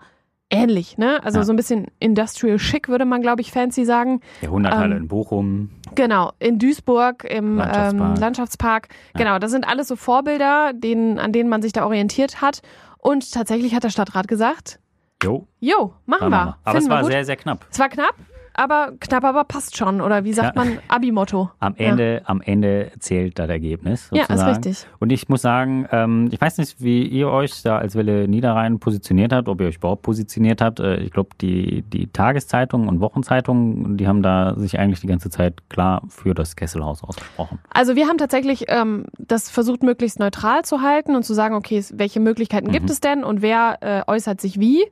ähnlich, 0.50 0.98
ne? 0.98 1.22
Also 1.24 1.38
Ja. 1.38 1.44
so 1.44 1.52
ein 1.52 1.56
bisschen 1.56 1.86
industrial 2.00 2.58
schick, 2.58 2.88
würde 2.88 3.04
man, 3.04 3.20
glaube 3.22 3.40
ich, 3.40 3.52
fancy 3.52 3.84
sagen. 3.84 4.20
Jahrhunderthalle 4.40 4.96
Ähm, 4.96 5.02
in 5.02 5.08
Bochum. 5.08 5.70
Genau, 5.94 6.32
in 6.38 6.58
Duisburg 6.58 7.24
im 7.24 7.56
Landschaftspark. 7.58 7.92
Ähm, 8.16 8.20
Landschaftspark. 8.20 8.88
Genau, 9.14 9.38
das 9.38 9.50
sind 9.50 9.68
alles 9.68 9.88
so 9.88 9.94
Vorbilder, 9.96 10.72
denen, 10.74 11.18
an 11.18 11.32
denen 11.32 11.48
man 11.50 11.62
sich 11.62 11.72
da 11.72 11.84
orientiert 11.84 12.40
hat. 12.42 12.62
Und 12.98 13.30
tatsächlich 13.32 13.74
hat 13.74 13.84
der 13.84 13.90
Stadtrat 13.90 14.26
gesagt, 14.26 14.80
Jo, 15.22 15.46
jo, 15.60 15.94
machen 16.06 16.30
wir. 16.30 16.36
wir. 16.36 16.56
Aber 16.64 16.78
es 16.78 16.84
Finden 16.84 16.88
wir 16.90 16.96
war 16.96 17.04
sehr, 17.04 17.24
sehr 17.24 17.36
knapp. 17.36 17.66
es 17.70 17.78
war 17.78 17.88
knapp, 17.88 18.14
aber 18.58 18.92
knapp, 19.00 19.24
aber 19.24 19.44
passt 19.44 19.76
schon. 19.76 20.00
Oder 20.00 20.24
wie 20.24 20.32
sagt 20.32 20.56
Ja. 20.56 20.64
man, 20.64 20.78
Abi-Motto. 20.88 21.50
Am 21.60 21.74
Ende, 21.76 22.22
am 22.24 22.40
Ende 22.40 22.90
zählt 22.98 23.38
das 23.38 23.48
Ergebnis. 23.48 24.10
Ja, 24.12 24.22
ist 24.22 24.28
sozusagen. 24.28 24.50
richtig. 24.64 24.86
Und 24.98 25.10
ich 25.10 25.28
muss 25.28 25.42
sagen, 25.42 25.86
ähm, 25.92 26.28
ich 26.32 26.40
weiß 26.40 26.58
nicht, 26.58 26.80
wie 26.82 27.02
ihr 27.06 27.28
euch 27.28 27.62
da 27.62 27.78
als 27.78 27.94
Welle 27.94 28.28
Niederrhein 28.28 28.78
positioniert 28.78 29.32
habt, 29.32 29.48
ob 29.48 29.60
ihr 29.60 29.68
euch 29.68 29.76
überhaupt 29.76 30.02
positioniert 30.02 30.60
habt. 30.60 30.80
Äh, 30.80 30.96
ich 30.98 31.10
glaube, 31.12 31.30
die, 31.40 31.82
die 31.82 32.08
Tageszeitungen 32.08 32.88
und 32.88 33.00
Wochenzeitungen, 33.00 33.96
die 33.96 34.06
haben 34.08 34.22
da 34.22 34.54
sich 34.56 34.78
eigentlich 34.78 35.00
die 35.00 35.06
ganze 35.06 35.30
Zeit 35.30 35.68
klar 35.70 36.02
für 36.08 36.34
das 36.34 36.56
Kesselhaus 36.56 37.02
ausgesprochen. 37.04 37.58
Also 37.70 37.94
wir 37.96 38.06
haben 38.08 38.18
tatsächlich 38.18 38.64
ähm, 38.68 39.04
das 39.18 39.50
versucht, 39.50 39.82
möglichst 39.82 40.18
neutral 40.18 40.64
zu 40.64 40.82
halten 40.82 41.14
und 41.14 41.22
zu 41.22 41.34
sagen, 41.34 41.54
okay, 41.54 41.82
welche 41.94 42.20
Möglichkeiten 42.20 42.70
gibt 42.72 42.86
Mhm. 42.86 42.90
es 42.90 43.00
denn 43.00 43.24
und 43.24 43.42
wer 43.42 43.78
äh, 43.80 44.02
äußert 44.10 44.40
sich 44.40 44.58
wie. 44.58 44.84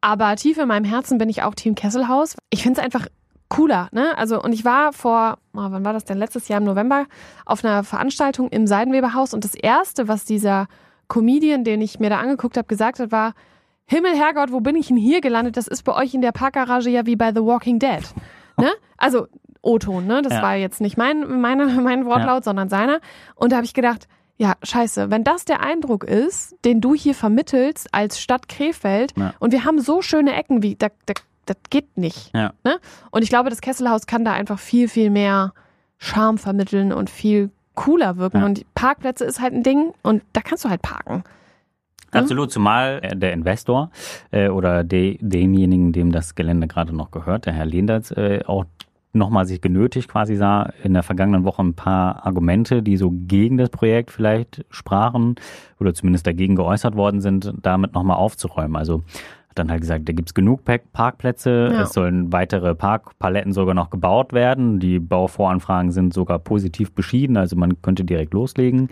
Aber 0.00 0.34
tief 0.36 0.58
in 0.58 0.68
meinem 0.68 0.84
Herzen 0.84 1.18
bin 1.18 1.28
ich 1.28 1.42
auch 1.42 1.54
Team 1.54 1.74
Kesselhaus. 1.74 2.36
Ich 2.50 2.62
finde 2.62 2.80
es 2.80 2.84
einfach 2.84 3.06
cooler, 3.48 3.88
ne? 3.92 4.16
Also 4.16 4.40
und 4.42 4.52
ich 4.52 4.64
war 4.64 4.92
vor, 4.92 5.38
oh, 5.54 5.58
wann 5.70 5.84
war 5.84 5.92
das 5.92 6.04
denn? 6.04 6.18
Letztes 6.18 6.48
Jahr 6.48 6.58
im 6.60 6.64
November 6.66 7.06
auf 7.44 7.64
einer 7.64 7.82
Veranstaltung 7.84 8.48
im 8.50 8.66
Seidenweberhaus 8.66 9.34
und 9.34 9.44
das 9.44 9.54
erste, 9.54 10.08
was 10.08 10.24
dieser 10.24 10.68
Comedian, 11.08 11.64
den 11.64 11.80
ich 11.82 11.98
mir 11.98 12.10
da 12.10 12.18
angeguckt 12.18 12.56
habe, 12.56 12.68
gesagt 12.68 13.00
hat, 13.00 13.10
war 13.12 13.34
Himmel, 13.86 14.14
Herrgott, 14.14 14.52
wo 14.52 14.60
bin 14.60 14.76
ich 14.76 14.86
denn 14.86 14.96
hier 14.96 15.20
gelandet? 15.20 15.56
Das 15.56 15.66
ist 15.66 15.82
bei 15.82 15.92
euch 15.96 16.14
in 16.14 16.20
der 16.22 16.30
Parkgarage 16.30 16.90
ja 16.90 17.06
wie 17.06 17.16
bei 17.16 17.32
The 17.34 17.40
Walking 17.42 17.80
Dead. 17.80 18.02
Ne? 18.56 18.70
Also 18.96 19.26
O-Ton, 19.62 20.06
ne? 20.06 20.22
Das 20.22 20.34
Ja. 20.34 20.42
war 20.42 20.54
jetzt 20.54 20.80
nicht 20.80 20.96
mein, 20.96 21.40
meine, 21.40 21.66
mein 21.66 22.06
Wortlaut, 22.06 22.44
sondern 22.44 22.68
seiner. 22.68 23.00
Und 23.34 23.50
da 23.50 23.56
habe 23.56 23.66
ich 23.66 23.74
gedacht, 23.74 24.06
ja, 24.40 24.54
scheiße, 24.62 25.10
wenn 25.10 25.22
das 25.22 25.44
der 25.44 25.60
Eindruck 25.60 26.02
ist, 26.02 26.56
den 26.64 26.80
du 26.80 26.94
hier 26.94 27.14
vermittelst 27.14 27.92
als 27.92 28.18
Stadt 28.18 28.48
Krefeld, 28.48 29.12
Ja. 29.14 29.34
und 29.38 29.52
wir 29.52 29.66
haben 29.66 29.78
so 29.80 30.00
schöne 30.00 30.32
Ecken, 30.34 30.62
wie, 30.62 30.76
da, 30.76 30.88
da, 31.04 31.12
das 31.44 31.58
geht 31.68 31.98
nicht. 31.98 32.30
Ja. 32.34 32.54
Ne? 32.64 32.78
Und 33.10 33.22
ich 33.22 33.28
glaube, 33.28 33.50
das 33.50 33.60
Kesselhaus 33.60 34.06
kann 34.06 34.24
da 34.24 34.32
einfach 34.32 34.58
viel, 34.58 34.88
viel 34.88 35.10
mehr 35.10 35.52
Charme 35.98 36.38
vermitteln 36.38 36.90
und 36.90 37.10
viel 37.10 37.50
cooler 37.74 38.16
wirken. 38.16 38.38
Ja. 38.38 38.46
Und 38.46 38.64
Parkplätze 38.74 39.26
ist 39.26 39.40
halt 39.42 39.52
ein 39.52 39.62
Ding 39.62 39.92
und 40.02 40.22
da 40.32 40.40
kannst 40.40 40.64
du 40.64 40.70
halt 40.70 40.80
parken. 40.80 41.22
Ja. 42.14 42.20
Absolut, 42.20 42.50
zumal 42.50 43.00
äh, 43.02 43.14
der 43.14 43.34
Investor 43.34 43.90
äh, 44.30 44.48
oder 44.48 44.84
de, 44.84 45.18
demjenigen, 45.20 45.92
dem 45.92 46.12
das 46.12 46.34
Gelände 46.34 46.66
gerade 46.66 46.96
noch 46.96 47.10
gehört, 47.10 47.44
der 47.44 47.52
Herr 47.52 47.66
Lehndertz, 47.66 48.10
äh, 48.12 48.40
auch 48.46 48.64
nochmal 49.12 49.44
sich 49.46 49.60
genötigt 49.60 50.08
quasi 50.08 50.36
sah, 50.36 50.70
in 50.84 50.94
der 50.94 51.02
vergangenen 51.02 51.44
Woche 51.44 51.62
ein 51.62 51.74
paar 51.74 52.24
Argumente, 52.26 52.82
die 52.82 52.96
so 52.96 53.10
gegen 53.12 53.56
das 53.56 53.70
Projekt 53.70 54.10
vielleicht 54.10 54.64
sprachen 54.70 55.34
oder 55.80 55.94
zumindest 55.94 56.26
dagegen 56.26 56.54
geäußert 56.56 56.94
worden 56.96 57.20
sind, 57.20 57.52
damit 57.62 57.94
nochmal 57.94 58.16
aufzuräumen. 58.16 58.76
Also 58.76 59.02
hat 59.48 59.58
dann 59.58 59.70
halt 59.70 59.80
gesagt, 59.80 60.08
da 60.08 60.12
gibt's 60.12 60.32
genug 60.32 60.64
Park- 60.64 60.92
Parkplätze, 60.92 61.70
Ja. 61.72 61.82
es 61.82 61.92
sollen 61.92 62.32
weitere 62.32 62.74
Parkpaletten 62.76 63.52
sogar 63.52 63.74
noch 63.74 63.90
gebaut 63.90 64.32
werden. 64.32 64.78
Die 64.78 65.00
Bauvoranfragen 65.00 65.90
sind 65.90 66.14
sogar 66.14 66.38
positiv 66.38 66.92
beschieden, 66.92 67.36
also 67.36 67.56
man 67.56 67.82
könnte 67.82 68.04
direkt 68.04 68.32
loslegen. 68.32 68.90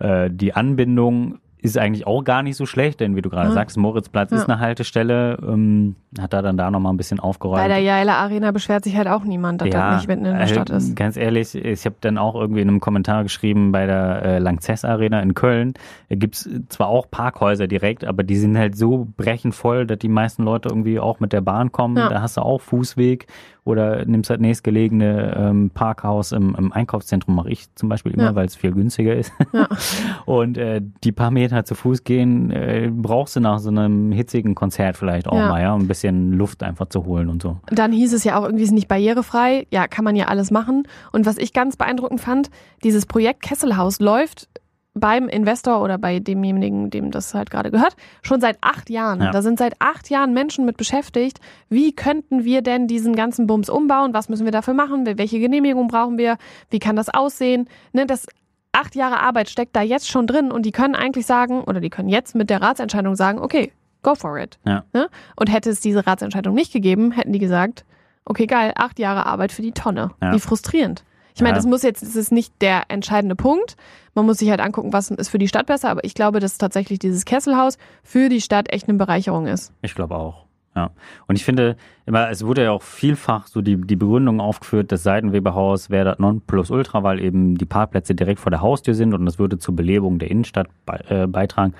Äh, 0.00 0.28
die 0.32 0.52
Anbindung 0.54 1.38
ist 1.62 1.78
eigentlich 1.78 2.06
auch 2.06 2.22
gar 2.24 2.42
nicht 2.42 2.56
so 2.56 2.66
schlecht, 2.66 3.00
denn 3.00 3.16
wie 3.16 3.22
du 3.22 3.30
gerade 3.30 3.48
Ja. 3.48 3.54
sagst, 3.54 3.76
Moritzplatz 3.76 4.30
Ja. 4.30 4.38
ist 4.38 4.48
eine 4.48 4.58
Haltestelle, 4.60 5.38
ähm, 5.46 5.96
hat 6.18 6.32
da 6.32 6.42
dann 6.42 6.56
da 6.56 6.70
nochmal 6.70 6.92
ein 6.92 6.96
bisschen 6.96 7.20
aufgeräumt. 7.20 7.60
Bei 7.62 7.68
der 7.68 7.78
Jaila 7.78 8.14
Arena 8.18 8.50
beschwert 8.50 8.84
sich 8.84 8.96
halt 8.96 9.08
auch 9.08 9.24
niemand, 9.24 9.60
dass 9.60 9.70
das 9.70 9.96
nicht 9.96 10.08
mitten 10.08 10.24
in 10.24 10.32
der 10.34 10.42
äh, 10.42 10.48
Stadt 10.48 10.70
ist. 10.70 10.96
Ganz 10.96 11.16
ehrlich, 11.16 11.54
ich 11.54 11.84
habe 11.84 11.96
dann 12.00 12.18
auch 12.18 12.34
irgendwie 12.34 12.60
in 12.60 12.68
einem 12.68 12.80
Kommentar 12.80 13.22
geschrieben, 13.22 13.72
bei 13.72 13.86
der 13.86 14.22
äh, 14.22 14.38
Lanxess 14.38 14.84
Arena 14.84 15.20
in 15.20 15.34
Köln 15.34 15.74
äh, 16.08 16.16
gibt's 16.16 16.48
zwar 16.68 16.88
auch 16.88 17.10
Parkhäuser 17.10 17.66
direkt, 17.66 18.04
aber 18.04 18.22
die 18.22 18.36
sind 18.36 18.56
halt 18.58 18.76
so 18.76 19.06
brechend 19.16 19.54
voll, 19.54 19.86
dass 19.86 19.98
die 19.98 20.08
meisten 20.08 20.42
Leute 20.42 20.68
irgendwie 20.68 20.98
auch 20.98 21.20
mit 21.20 21.32
der 21.32 21.40
Bahn 21.40 21.72
kommen. 21.72 21.96
Ja. 21.96 22.08
Da 22.08 22.22
hast 22.22 22.36
du 22.36 22.42
auch 22.42 22.60
Fußweg 22.60 23.26
oder 23.70 24.04
nimmst 24.04 24.28
halt 24.30 24.40
nächstgelegene 24.40 25.34
ähm, 25.36 25.70
Parkhaus 25.72 26.32
im, 26.32 26.54
im 26.56 26.72
Einkaufszentrum, 26.72 27.34
mache 27.34 27.50
ich 27.50 27.74
zum 27.74 27.88
Beispiel 27.88 28.12
immer, 28.12 28.24
Ja. 28.24 28.34
weil 28.34 28.46
es 28.46 28.56
viel 28.56 28.72
günstiger 28.72 29.14
ist. 29.16 29.32
Ja. 29.52 29.68
Und 30.26 30.58
äh, 30.58 30.80
die 31.04 31.12
paar 31.12 31.30
Meter 31.30 31.64
zu 31.64 31.74
Fuß 31.74 32.04
gehen, 32.04 32.50
äh, 32.50 32.90
brauchst 32.92 33.36
du 33.36 33.40
nach 33.40 33.58
so 33.58 33.70
einem 33.70 34.12
hitzigen 34.12 34.54
Konzert 34.54 34.96
vielleicht 34.96 35.26
auch 35.28 35.36
Ja. 35.36 35.48
mal, 35.48 35.62
ja, 35.62 35.74
um 35.74 35.82
ein 35.82 35.88
bisschen 35.88 36.32
Luft 36.32 36.62
einfach 36.62 36.88
zu 36.88 37.04
holen 37.04 37.28
und 37.28 37.42
so. 37.42 37.58
Dann 37.66 37.92
hieß 37.92 38.12
es 38.12 38.24
ja 38.24 38.38
auch 38.38 38.44
irgendwie, 38.44 38.64
ist 38.64 38.72
nicht 38.72 38.88
barrierefrei. 38.88 39.66
Ja, 39.70 39.88
kann 39.88 40.04
man 40.04 40.16
ja 40.16 40.26
alles 40.26 40.50
machen. 40.50 40.84
Und 41.12 41.26
was 41.26 41.38
ich 41.38 41.52
ganz 41.52 41.76
beeindruckend 41.76 42.20
fand, 42.20 42.50
dieses 42.84 43.06
Projekt 43.06 43.42
Kesselhaus 43.42 44.00
läuft 44.00 44.48
beim 44.94 45.28
Investor 45.28 45.82
oder 45.82 45.98
bei 45.98 46.18
demjenigen, 46.18 46.90
dem 46.90 47.10
das 47.10 47.32
halt 47.34 47.50
gerade 47.50 47.70
gehört, 47.70 47.94
schon 48.22 48.40
seit 48.40 48.58
acht 48.60 48.90
Jahren. 48.90 49.20
Ja. 49.20 49.30
Da 49.30 49.42
sind 49.42 49.58
seit 49.58 49.74
acht 49.78 50.10
Jahren 50.10 50.34
Menschen 50.34 50.64
mit 50.64 50.76
beschäftigt. 50.76 51.38
Wie 51.68 51.94
könnten 51.94 52.44
wir 52.44 52.62
denn 52.62 52.88
diesen 52.88 53.14
ganzen 53.14 53.46
Bums 53.46 53.68
umbauen? 53.68 54.14
Was 54.14 54.28
müssen 54.28 54.44
wir 54.44 54.52
dafür 54.52 54.74
machen? 54.74 55.06
Welche 55.06 55.38
Genehmigung 55.38 55.88
brauchen 55.88 56.18
wir? 56.18 56.38
Wie 56.70 56.80
kann 56.80 56.96
das 56.96 57.08
aussehen? 57.08 57.68
Ne, 57.92 58.06
das 58.06 58.26
acht 58.72 58.94
Jahre 58.94 59.20
Arbeit 59.20 59.48
steckt 59.48 59.76
da 59.76 59.82
jetzt 59.82 60.08
schon 60.08 60.26
drin 60.26 60.50
und 60.50 60.66
die 60.66 60.72
können 60.72 60.94
eigentlich 60.94 61.26
sagen, 61.26 61.62
oder 61.62 61.80
die 61.80 61.90
können 61.90 62.08
jetzt 62.08 62.34
mit 62.34 62.50
der 62.50 62.62
Ratsentscheidung 62.62 63.16
sagen, 63.16 63.38
okay, 63.38 63.72
go 64.02 64.14
for 64.14 64.38
it. 64.38 64.58
Ja. 64.64 64.84
Ne? 64.92 65.08
Und 65.36 65.52
hätte 65.52 65.70
es 65.70 65.80
diese 65.80 66.06
Ratsentscheidung 66.06 66.54
nicht 66.54 66.72
gegeben, 66.72 67.12
hätten 67.12 67.32
die 67.32 67.38
gesagt, 67.38 67.84
okay, 68.24 68.46
geil, 68.46 68.72
acht 68.76 68.98
Jahre 68.98 69.26
Arbeit 69.26 69.52
für 69.52 69.62
die 69.62 69.72
Tonne. 69.72 70.12
Ja. 70.22 70.32
Wie 70.32 70.40
frustrierend. 70.40 71.04
Ich 71.40 71.42
meine, 71.42 71.52
Ja. 71.54 71.56
das 71.56 71.66
muss 71.66 71.82
jetzt, 71.82 72.02
das 72.02 72.16
ist 72.16 72.32
nicht 72.32 72.52
der 72.60 72.82
entscheidende 72.88 73.34
Punkt. 73.34 73.76
Man 74.14 74.26
muss 74.26 74.38
sich 74.38 74.50
halt 74.50 74.60
angucken, 74.60 74.92
was 74.92 75.10
ist 75.10 75.30
für 75.30 75.38
die 75.38 75.48
Stadt 75.48 75.64
besser, 75.66 75.88
aber 75.88 76.04
ich 76.04 76.12
glaube, 76.14 76.38
dass 76.38 76.58
tatsächlich 76.58 76.98
dieses 76.98 77.24
Kesselhaus 77.24 77.78
für 78.02 78.28
die 78.28 78.42
Stadt 78.42 78.70
echt 78.72 78.88
eine 78.88 78.98
Bereicherung 78.98 79.46
ist. 79.46 79.72
Ich 79.80 79.94
glaube 79.94 80.16
auch. 80.16 80.44
Ja. 80.76 80.90
Und 81.26 81.36
ich 81.36 81.44
finde, 81.44 81.76
immer, 82.06 82.28
es 82.28 82.44
wurde 82.44 82.62
ja 82.64 82.72
auch 82.72 82.82
vielfach 82.82 83.46
so 83.46 83.62
die, 83.62 83.80
die 83.80 83.96
Begründung 83.96 84.40
aufgeführt, 84.40 84.92
das 84.92 85.02
Seitenweberhaus 85.02 85.88
wäre 85.90 86.04
das 86.10 86.18
Nonplusultra, 86.18 87.02
weil 87.02 87.20
eben 87.20 87.56
die 87.56 87.64
Parkplätze 87.66 88.14
direkt 88.14 88.38
vor 88.38 88.50
der 88.50 88.60
Haustür 88.60 88.94
sind 88.94 89.14
und 89.14 89.24
das 89.24 89.38
würde 89.38 89.58
zur 89.58 89.74
Belebung 89.74 90.18
der 90.18 90.30
Innenstadt 90.30 90.68
bei, 90.84 91.02
äh, 91.08 91.26
beitragen. 91.26 91.72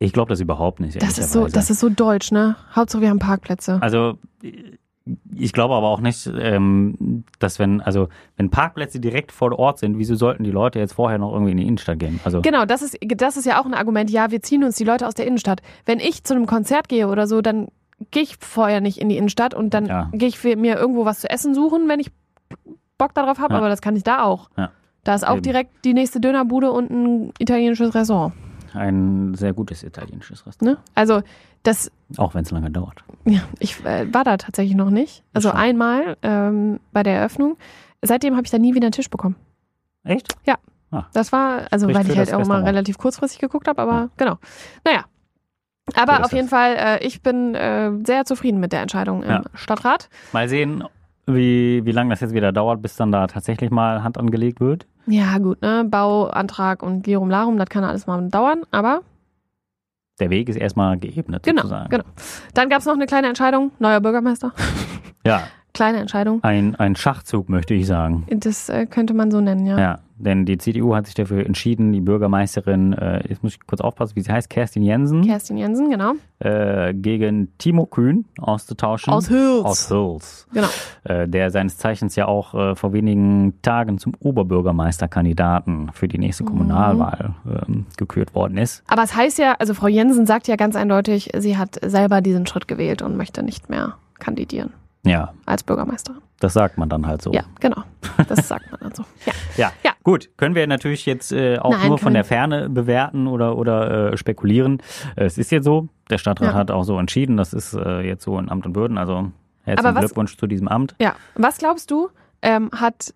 Ich 0.00 0.12
glaube 0.12 0.28
das 0.30 0.40
überhaupt 0.40 0.80
nicht. 0.80 1.00
Das 1.00 1.18
ist 1.18 1.32
so, 1.32 1.46
das 1.46 1.70
ist 1.70 1.78
so 1.80 1.88
deutsch, 1.88 2.32
ne? 2.32 2.56
Hauptsache 2.74 3.00
wir 3.00 3.10
haben 3.10 3.20
Parkplätze. 3.20 3.78
Also 3.80 4.18
ich 5.34 5.52
glaube 5.52 5.74
aber 5.74 5.88
auch 5.88 6.00
nicht, 6.00 6.26
ähm, 6.38 7.24
dass 7.38 7.58
wenn, 7.58 7.80
also 7.82 8.08
wenn 8.36 8.50
Parkplätze 8.50 9.00
direkt 9.00 9.32
vor 9.32 9.58
Ort 9.58 9.78
sind, 9.78 9.98
wieso 9.98 10.14
sollten 10.14 10.44
die 10.44 10.50
Leute 10.50 10.78
jetzt 10.78 10.94
vorher 10.94 11.18
noch 11.18 11.32
irgendwie 11.32 11.52
in 11.52 11.58
die 11.58 11.66
Innenstadt 11.66 11.98
gehen? 11.98 12.20
Also 12.24 12.40
Genau, 12.40 12.64
das 12.64 12.80
ist, 12.80 12.96
das 13.02 13.36
ist 13.36 13.44
ja 13.44 13.60
auch 13.60 13.66
ein 13.66 13.74
Argument. 13.74 14.08
Ja, 14.10 14.30
wir 14.30 14.40
ziehen 14.40 14.64
uns 14.64 14.76
die 14.76 14.84
Leute 14.84 15.06
aus 15.06 15.14
der 15.14 15.26
Innenstadt. 15.26 15.60
Wenn 15.84 16.00
ich 16.00 16.24
zu 16.24 16.34
einem 16.34 16.46
Konzert 16.46 16.88
gehe 16.88 17.08
oder 17.08 17.26
so, 17.26 17.42
dann 17.42 17.68
gehe 18.12 18.22
ich 18.22 18.36
vorher 18.40 18.80
nicht 18.80 18.98
in 18.98 19.08
die 19.10 19.16
Innenstadt 19.18 19.52
und 19.54 19.74
dann 19.74 19.86
Ja. 19.86 20.08
gehe 20.12 20.28
ich 20.28 20.42
mir 20.42 20.76
irgendwo 20.76 21.04
was 21.04 21.20
zu 21.20 21.28
essen 21.28 21.54
suchen, 21.54 21.86
wenn 21.88 22.00
ich 22.00 22.10
Bock 22.96 23.12
darauf 23.14 23.38
habe. 23.38 23.54
Ja. 23.54 23.58
Aber 23.58 23.68
das 23.68 23.82
kann 23.82 23.96
ich 23.96 24.04
da 24.04 24.22
auch. 24.22 24.48
Ja. 24.56 24.70
Da 25.04 25.14
ist 25.14 25.26
auch 25.28 25.34
Eben. 25.34 25.42
direkt 25.42 25.84
die 25.84 25.92
nächste 25.92 26.18
Dönerbude 26.18 26.70
und 26.72 26.90
ein 26.90 27.32
italienisches 27.38 27.94
Restaurant. 27.94 28.32
Ein 28.74 29.34
sehr 29.34 29.52
gutes 29.52 29.82
italienisches 29.82 30.46
Restaurant. 30.46 30.78
Ne? 30.78 30.84
Also 30.94 31.22
das, 31.62 31.90
Auch 32.18 32.34
wenn 32.34 32.42
es 32.42 32.50
lange 32.50 32.70
dauert. 32.70 33.04
ja, 33.24 33.40
ich 33.58 33.84
äh, 33.84 34.12
war 34.12 34.24
da 34.24 34.36
tatsächlich 34.36 34.76
noch 34.76 34.90
nicht. 34.90 35.22
Also 35.32 35.50
Schon. 35.50 35.58
einmal 35.58 36.16
ähm, 36.22 36.80
bei 36.92 37.02
der 37.02 37.16
Eröffnung. 37.18 37.56
Seitdem 38.02 38.34
habe 38.36 38.44
ich 38.44 38.50
da 38.50 38.58
nie 38.58 38.74
wieder 38.74 38.86
einen 38.86 38.92
Tisch 38.92 39.08
bekommen. 39.10 39.36
Echt? 40.04 40.34
Das 41.12 41.32
war, 41.32 41.66
also 41.72 41.92
weil 41.92 42.08
ich 42.08 42.16
halt 42.16 42.32
auch 42.32 42.46
mal 42.46 42.62
relativ 42.62 42.98
kurzfristig 42.98 43.40
geguckt 43.40 43.66
habe, 43.66 43.82
aber 43.82 43.92
Ja. 43.92 44.08
genau. 44.16 44.38
Naja. 44.84 45.04
Aber 45.96 46.24
auf 46.24 46.32
jeden 46.32 46.48
das. 46.48 46.50
Fall, 46.50 46.76
äh, 46.78 47.04
ich 47.04 47.20
bin 47.20 47.54
äh, 47.56 47.90
sehr 48.04 48.24
zufrieden 48.24 48.60
mit 48.60 48.72
der 48.72 48.80
Entscheidung 48.82 49.22
im 49.24 49.30
Ja. 49.30 49.42
Stadtrat. 49.54 50.08
Mal 50.32 50.48
sehen, 50.48 50.84
wie, 51.26 51.84
wie 51.84 51.92
lange 51.92 52.10
das 52.10 52.20
jetzt 52.20 52.34
wieder 52.34 52.52
dauert, 52.52 52.82
bis 52.82 52.96
dann 52.96 53.12
da 53.12 53.26
tatsächlich 53.26 53.70
mal 53.70 54.02
Hand 54.02 54.18
angelegt 54.18 54.60
wird. 54.60 54.86
Ja, 55.06 55.38
gut, 55.38 55.60
ne? 55.62 55.84
Bauantrag 55.88 56.82
und 56.82 57.06
Lirum 57.06 57.30
Larum, 57.30 57.56
das 57.58 57.68
kann 57.68 57.84
alles 57.84 58.06
mal 58.06 58.28
dauern, 58.28 58.62
aber 58.70 59.00
Der 60.20 60.30
Weg 60.30 60.48
ist 60.48 60.56
erstmal 60.56 60.96
geebnet, 60.98 61.42
genau, 61.42 61.62
sozusagen. 61.62 61.90
genau. 61.90 62.04
Dann 62.54 62.68
gab 62.68 62.78
es 62.80 62.86
noch 62.86 62.94
eine 62.94 63.06
kleine 63.06 63.28
Entscheidung, 63.28 63.72
neuer 63.78 64.00
Bürgermeister. 64.00 64.52
Ja, 65.26 65.42
Kleine 65.72 65.98
Entscheidung. 65.98 66.38
ein, 66.44 66.76
ein 66.76 66.94
Schachzug, 66.94 67.48
möchte 67.48 67.74
ich 67.74 67.86
sagen. 67.86 68.26
Das 68.30 68.68
äh, 68.68 68.86
könnte 68.86 69.12
man 69.12 69.30
so 69.32 69.40
nennen, 69.40 69.66
ja. 69.66 69.78
Ja, 69.78 69.98
denn 70.16 70.44
die 70.44 70.58
CDU 70.58 70.94
hat 70.94 71.06
sich 71.06 71.14
dafür 71.14 71.44
entschieden, 71.44 71.92
die 71.92 72.00
Bürgermeisterin, 72.00 72.92
äh, 72.92 73.28
jetzt 73.28 73.42
muss 73.42 73.54
ich 73.54 73.66
kurz 73.66 73.80
aufpassen, 73.80 74.14
wie 74.16 74.20
sie 74.20 74.32
heißt, 74.32 74.48
Kerstin 74.48 74.82
Jensen, 74.82 75.22
Kerstin 75.22 75.56
Jensen, 75.56 75.90
genau. 75.90 76.12
äh, 76.38 76.94
gegen 76.94 77.56
Timo 77.58 77.86
Kühn 77.86 78.24
auszutauschen. 78.38 79.12
Aus 79.12 79.28
Hüls. 79.28 79.64
Aus 79.64 79.90
Hüls. 79.90 80.46
Genau. 80.52 80.68
Äh, 81.04 81.28
der 81.28 81.50
seines 81.50 81.78
Zeichens 81.78 82.14
ja 82.16 82.26
auch 82.26 82.54
äh, 82.54 82.74
vor 82.74 82.92
wenigen 82.92 83.60
Tagen 83.62 83.98
zum 83.98 84.12
Oberbürgermeisterkandidaten 84.20 85.90
für 85.92 86.08
die 86.08 86.18
nächste 86.18 86.44
Mhm. 86.44 86.48
Kommunalwahl 86.48 87.34
ähm, 87.46 87.86
gekürt 87.96 88.34
worden 88.34 88.58
ist. 88.58 88.82
Aber 88.86 89.02
es 89.02 89.16
heißt 89.16 89.38
ja, 89.38 89.54
also 89.58 89.74
Frau 89.74 89.88
Jensen 89.88 90.26
sagt 90.26 90.48
ja 90.48 90.56
ganz 90.56 90.76
eindeutig, 90.76 91.30
sie 91.36 91.56
hat 91.56 91.78
selber 91.84 92.20
diesen 92.20 92.46
Schritt 92.46 92.68
gewählt 92.68 93.02
und 93.02 93.16
möchte 93.16 93.42
nicht 93.42 93.70
mehr 93.70 93.94
kandidieren 94.18 94.72
Ja, 95.06 95.34
als 95.46 95.62
Bürgermeisterin. 95.62 96.20
das 96.40 96.54
sagt 96.54 96.78
man 96.78 96.88
dann 96.88 97.06
halt 97.06 97.20
so. 97.22 97.32
Ja, 97.32 97.42
genau. 97.60 97.82
Das 98.28 98.48
sagt 98.48 98.70
man 98.70 98.80
dann 98.80 98.94
so. 98.94 99.04
Ja. 99.26 99.32
Ja. 99.56 99.72
Ja. 99.84 99.92
gut. 100.02 100.30
Können 100.36 100.54
wir 100.54 100.66
natürlich 100.66 101.04
jetzt 101.06 101.30
äh, 101.32 101.58
auch 101.58 101.70
Nein, 101.72 101.88
nur 101.88 101.98
von 101.98 102.14
der 102.14 102.24
Ferne 102.24 102.68
bewerten 102.70 103.26
oder, 103.26 103.56
oder 103.58 104.12
äh, 104.12 104.16
spekulieren. 104.16 104.82
Es 105.16 105.36
ist 105.38 105.50
jetzt 105.52 105.64
so, 105.64 105.88
der 106.10 106.18
Stadtrat 106.18 106.48
Ja. 106.48 106.54
hat 106.54 106.70
auch 106.70 106.82
so 106.84 106.98
entschieden, 106.98 107.36
das 107.36 107.52
ist 107.52 107.74
äh, 107.74 108.00
jetzt 108.00 108.24
so 108.24 108.38
in 108.38 108.48
Amt 108.48 108.66
und 108.66 108.74
Würden. 108.74 108.98
Also 108.98 109.30
herzlichen 109.62 109.94
was- 109.94 110.00
Glückwunsch 110.06 110.36
zu 110.38 110.46
diesem 110.46 110.68
Amt. 110.68 110.94
Ja, 111.00 111.14
was 111.34 111.58
glaubst 111.58 111.90
du, 111.90 112.08
ähm, 112.42 112.70
hat 112.74 113.12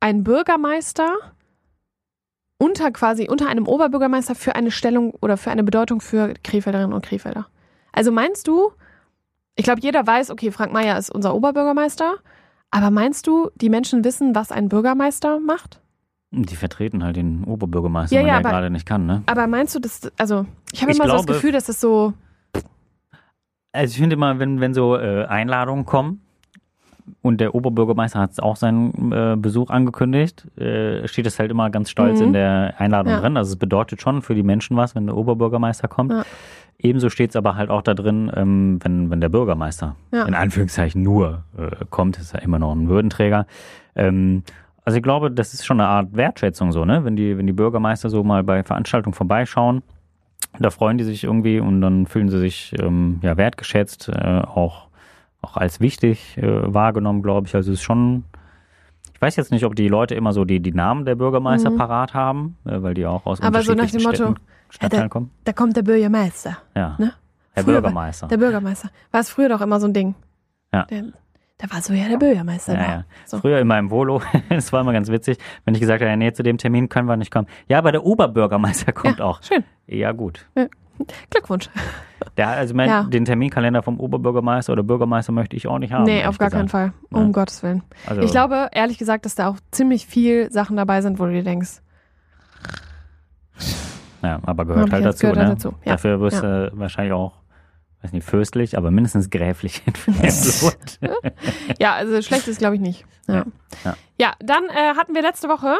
ein 0.00 0.24
Bürgermeister 0.24 1.14
unter 2.58 2.90
quasi 2.90 3.28
unter 3.28 3.48
einem 3.48 3.66
Oberbürgermeister 3.66 4.34
für 4.34 4.54
eine 4.54 4.70
Stellung 4.70 5.12
oder 5.20 5.36
für 5.36 5.50
eine 5.50 5.64
Bedeutung 5.64 6.00
für 6.00 6.34
Krefelderinnen 6.42 6.92
und 6.92 7.04
Krefelder? 7.04 7.46
Also 7.92 8.12
meinst 8.12 8.48
du, 8.48 8.72
ich 9.56 9.64
glaube, 9.64 9.80
jeder 9.80 10.06
weiß, 10.06 10.30
okay, 10.30 10.50
Frank 10.50 10.72
Mayer 10.72 10.96
ist 10.98 11.10
unser 11.10 11.34
Oberbürgermeister, 11.34 12.14
aber 12.70 12.90
meinst 12.90 13.26
du, 13.26 13.50
die 13.56 13.68
Menschen 13.68 14.04
wissen, 14.04 14.34
was 14.34 14.50
ein 14.50 14.68
Bürgermeister 14.68 15.40
macht? 15.40 15.80
Die 16.30 16.56
vertreten 16.56 17.04
halt 17.04 17.16
den 17.16 17.44
Oberbürgermeister, 17.44 18.16
Ja, 18.16 18.22
weil 18.22 18.28
ja, 18.28 18.40
der 18.40 18.50
gerade 18.50 18.70
nicht 18.70 18.86
kann, 18.86 19.04
ne? 19.04 19.22
Aber 19.26 19.46
meinst 19.46 19.74
du, 19.74 19.80
dass, 19.80 20.10
also, 20.16 20.46
ich 20.72 20.80
habe 20.80 20.92
immer 20.92 21.04
so 21.04 21.10
das 21.12 21.26
glaube- 21.26 21.32
Gefühl, 21.34 21.52
dass 21.52 21.66
das 21.66 21.78
so, 21.80 22.14
Also 23.72 23.92
ich 23.92 23.98
finde 23.98 24.14
immer, 24.14 24.38
wenn, 24.38 24.60
wenn 24.60 24.72
so 24.72 24.96
äh, 24.96 25.26
Einladungen 25.26 25.84
kommen 25.84 26.21
und 27.20 27.40
der 27.40 27.54
Oberbürgermeister 27.54 28.18
hat 28.20 28.40
auch 28.40 28.56
seinen 28.56 29.12
äh, 29.12 29.36
Besuch 29.36 29.70
angekündigt, 29.70 30.46
äh, 30.58 31.06
steht 31.06 31.26
es 31.26 31.38
halt 31.38 31.50
immer 31.50 31.70
ganz 31.70 31.90
stolz 31.90 32.20
Mhm. 32.20 32.26
in 32.28 32.32
der 32.32 32.74
Einladung 32.78 33.12
Ja. 33.12 33.20
drin. 33.20 33.36
Also 33.36 33.50
es 33.52 33.56
bedeutet 33.56 34.00
schon 34.00 34.22
für 34.22 34.34
die 34.34 34.42
Menschen 34.42 34.76
was, 34.76 34.94
wenn 34.94 35.06
der 35.06 35.16
Oberbürgermeister 35.16 35.88
kommt. 35.88 36.12
Ja. 36.12 36.24
Ebenso 36.78 37.10
steht 37.10 37.30
es 37.30 37.36
aber 37.36 37.54
halt 37.54 37.70
auch 37.70 37.82
da 37.82 37.94
drin, 37.94 38.30
ähm, 38.34 38.78
wenn, 38.82 39.10
wenn 39.10 39.20
der 39.20 39.28
Bürgermeister 39.28 39.94
Ja. 40.10 40.24
in 40.24 40.34
Anführungszeichen 40.34 41.02
nur 41.02 41.44
äh, 41.56 41.84
kommt, 41.90 42.18
ist 42.18 42.32
ja 42.32 42.40
immer 42.40 42.58
noch 42.58 42.72
ein 42.74 42.88
Würdenträger. 42.88 43.46
Ähm, 43.94 44.42
also 44.84 44.96
ich 44.96 45.02
glaube, 45.04 45.30
das 45.30 45.54
ist 45.54 45.64
schon 45.64 45.80
eine 45.80 45.88
Art 45.88 46.08
Wertschätzung 46.16 46.72
so, 46.72 46.84
ne? 46.84 47.04
Wenn 47.04 47.14
die, 47.14 47.38
wenn 47.38 47.46
die 47.46 47.52
Bürgermeister 47.52 48.10
so 48.10 48.24
mal 48.24 48.42
bei 48.42 48.64
Veranstaltungen 48.64 49.14
vorbeischauen, 49.14 49.82
da 50.58 50.70
freuen 50.70 50.98
die 50.98 51.04
sich 51.04 51.22
irgendwie 51.24 51.60
und 51.60 51.80
dann 51.82 52.06
fühlen 52.06 52.28
sie 52.28 52.38
sich 52.40 52.74
ähm, 52.80 53.20
ja 53.22 53.36
wertgeschätzt, 53.36 54.08
äh, 54.08 54.40
auch, 54.40 54.88
auch 55.42 55.56
als 55.56 55.80
wichtig 55.80 56.38
äh, 56.38 56.72
wahrgenommen, 56.72 57.22
glaube 57.22 57.46
ich. 57.48 57.54
Also 57.54 57.72
es 57.72 57.78
ist 57.80 57.84
schon, 57.84 58.24
ich 59.14 59.20
weiß 59.20 59.36
jetzt 59.36 59.50
nicht, 59.50 59.64
ob 59.64 59.74
die 59.76 59.88
Leute 59.88 60.14
immer 60.14 60.32
so 60.32 60.44
die, 60.44 60.60
die 60.60 60.72
Namen 60.72 61.04
der 61.04 61.14
Bürgermeister 61.16 61.70
Mhm. 61.70 61.76
parat 61.78 62.14
haben, 62.14 62.56
äh, 62.64 62.80
weil 62.82 62.94
die 62.94 63.04
auch 63.06 63.26
aus 63.26 63.40
Aber 63.40 63.62
so 63.62 63.72
nach 63.72 63.86
dem 63.86 63.96
unterschiedlichen 63.96 64.06
Motto, 64.08 64.24
Städten, 64.34 64.46
Stadtteilen 64.70 65.02
der- 65.04 65.08
kommen. 65.10 65.30
Da 65.44 65.52
kommt 65.52 65.76
der 65.76 65.82
Bürgermeister. 65.82 66.58
Ja. 66.76 66.96
ne? 66.98 67.12
Herr 67.54 67.64
Früher 67.64 67.74
war- 67.74 67.80
Bürgermeister. 67.82 68.28
Der 68.28 68.36
Bürgermeister. 68.38 68.90
War 69.10 69.20
es 69.20 69.30
früher 69.30 69.48
doch 69.48 69.60
immer 69.60 69.78
so 69.80 69.86
ein 69.86 69.92
Ding. 69.92 70.14
Ja. 70.72 70.84
Der, 70.84 71.04
da 71.58 71.70
war 71.70 71.82
so 71.82 71.92
ja 71.92 72.08
der 72.08 72.16
Bürgermeister 72.16 72.72
Ja, 72.74 72.78
da. 72.80 72.92
ja. 72.92 73.04
So. 73.26 73.38
Früher 73.38 73.58
in 73.58 73.66
meinem 73.66 73.90
Volo, 73.90 74.22
das 74.48 74.72
war 74.72 74.80
immer 74.80 74.92
ganz 74.92 75.08
witzig, 75.10 75.38
wenn 75.64 75.74
ich 75.74 75.80
gesagt 75.80 76.00
habe, 76.00 76.10
ja, 76.10 76.16
nee, 76.16 76.32
zu 76.32 76.42
dem 76.42 76.56
Termin 76.56 76.88
können 76.88 77.08
wir 77.08 77.16
nicht 77.16 77.30
kommen. 77.30 77.46
Ja, 77.68 77.78
aber 77.78 77.92
der 77.92 78.04
Oberbürgermeister 78.04 78.92
kommt 78.92 79.18
ja, 79.18 79.24
auch. 79.24 79.42
Schön. 79.42 79.64
Ja, 79.86 80.12
gut. 80.12 80.46
Glückwunsch. 81.30 81.68
Der, 82.36 82.48
also 82.48 82.74
mein, 82.74 82.88
Ja. 82.88 83.02
den 83.04 83.24
Terminkalender 83.24 83.82
vom 83.82 83.98
Oberbürgermeister 84.00 84.72
oder 84.72 84.82
Bürgermeister 84.82 85.32
möchte 85.32 85.56
ich 85.56 85.66
auch 85.68 85.78
nicht 85.78 85.92
haben. 85.92 86.04
nee, 86.04 86.24
auf 86.24 86.38
gar 86.38 86.50
keinen 86.50 86.66
gesagt. 86.66 86.92
Fall. 87.10 87.18
Um 87.20 87.26
Ja. 87.26 87.32
Gottes 87.32 87.62
Willen. 87.62 87.82
Also, 88.06 88.22
Ich 88.22 88.30
glaube, 88.30 88.68
ehrlich 88.72 88.98
gesagt, 88.98 89.24
dass 89.24 89.34
da 89.34 89.48
auch 89.48 89.56
ziemlich 89.70 90.06
viel 90.06 90.50
Sachen 90.52 90.76
dabei 90.76 91.00
sind, 91.02 91.18
wo 91.18 91.24
du 91.26 91.32
dir 91.32 91.44
denkst, 91.44 91.80
Ja, 94.22 94.40
aber 94.46 94.64
gehört 94.64 94.86
Hab 94.86 94.92
halt 94.92 95.04
dazu. 95.04 95.20
gehört 95.22 95.36
ne? 95.38 95.46
halt 95.46 95.58
dazu. 95.58 95.74
Ja. 95.84 95.92
Dafür 95.92 96.20
wirst 96.20 96.42
du 96.42 96.70
wahrscheinlich 96.74 97.12
auch, 97.12 97.32
weiß 98.02 98.12
nicht, 98.12 98.24
fürstlich, 98.24 98.78
aber 98.78 98.90
mindestens 98.90 99.30
gräflich 99.30 99.82
entlohnt. 99.86 101.00
Ja, 101.80 101.94
also 101.94 102.20
schlecht 102.22 102.46
ist, 102.48 102.58
glaube 102.58 102.76
ich, 102.76 102.80
nicht. 102.80 103.04
Ja, 103.26 103.34
Ja. 103.34 103.44
ja. 103.84 103.94
Ja. 104.18 104.32
dann 104.40 104.64
äh, 104.66 104.94
hatten 104.96 105.14
wir 105.14 105.22
letzte 105.22 105.48
Woche 105.48 105.76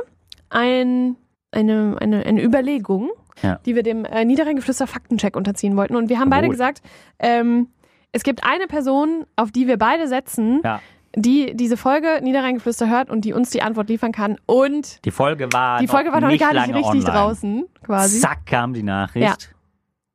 ein, 0.51 1.17
eine, 1.53 1.97
eine, 2.01 2.25
eine 2.27 2.43
Überlegung, 2.43 3.11
Ja. 3.43 3.61
die 3.65 3.75
wir 3.75 3.83
dem 3.83 4.05
äh, 4.05 4.25
Niederrheingeflüster 4.25 4.87
Faktencheck 4.87 5.37
unterziehen 5.37 5.77
wollten. 5.77 5.97
Und 5.97 6.09
wir 6.09 6.19
haben 6.19 6.31
beide 6.31 6.43
Jawohl. 6.47 6.55
gesagt, 6.55 6.83
ähm, 7.19 7.69
es 8.13 8.25
gibt 8.25 8.45
eine 8.45 8.67
Person, 8.67 9.25
auf 9.37 9.51
die 9.51 9.67
wir 9.67 9.79
beide 9.79 10.07
setzen, 10.07 10.61
ja, 10.63 10.81
die 11.17 11.55
diese 11.55 11.77
Folge 11.77 12.21
Niederrheingeflüster 12.23 12.89
hört 12.89 13.11
und 13.11 13.25
die 13.25 13.33
uns 13.33 13.51
die 13.51 13.63
Antwort 13.63 13.89
liefern 13.89 14.13
kann. 14.13 14.39
Und 14.47 15.05
die 15.05 15.11
Folge 15.11 15.53
war 15.53 15.81
die 15.81 15.87
Folge 15.87 16.09
noch 16.09 16.15
war 16.15 16.21
noch 16.21 16.29
nicht 16.29 16.41
gar 16.41 16.53
nicht 16.53 16.67
lange 16.67 16.75
richtig 16.75 17.07
online. 17.07 17.13
draußen, 17.13 17.65
quasi. 17.85 18.21
Zack 18.21 18.47
kam 18.47 18.75
die 18.75 18.83
Nachricht. 18.83 19.55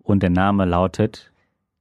Und 0.01 0.23
der 0.23 0.29
Name 0.29 0.65
lautet 0.65 1.31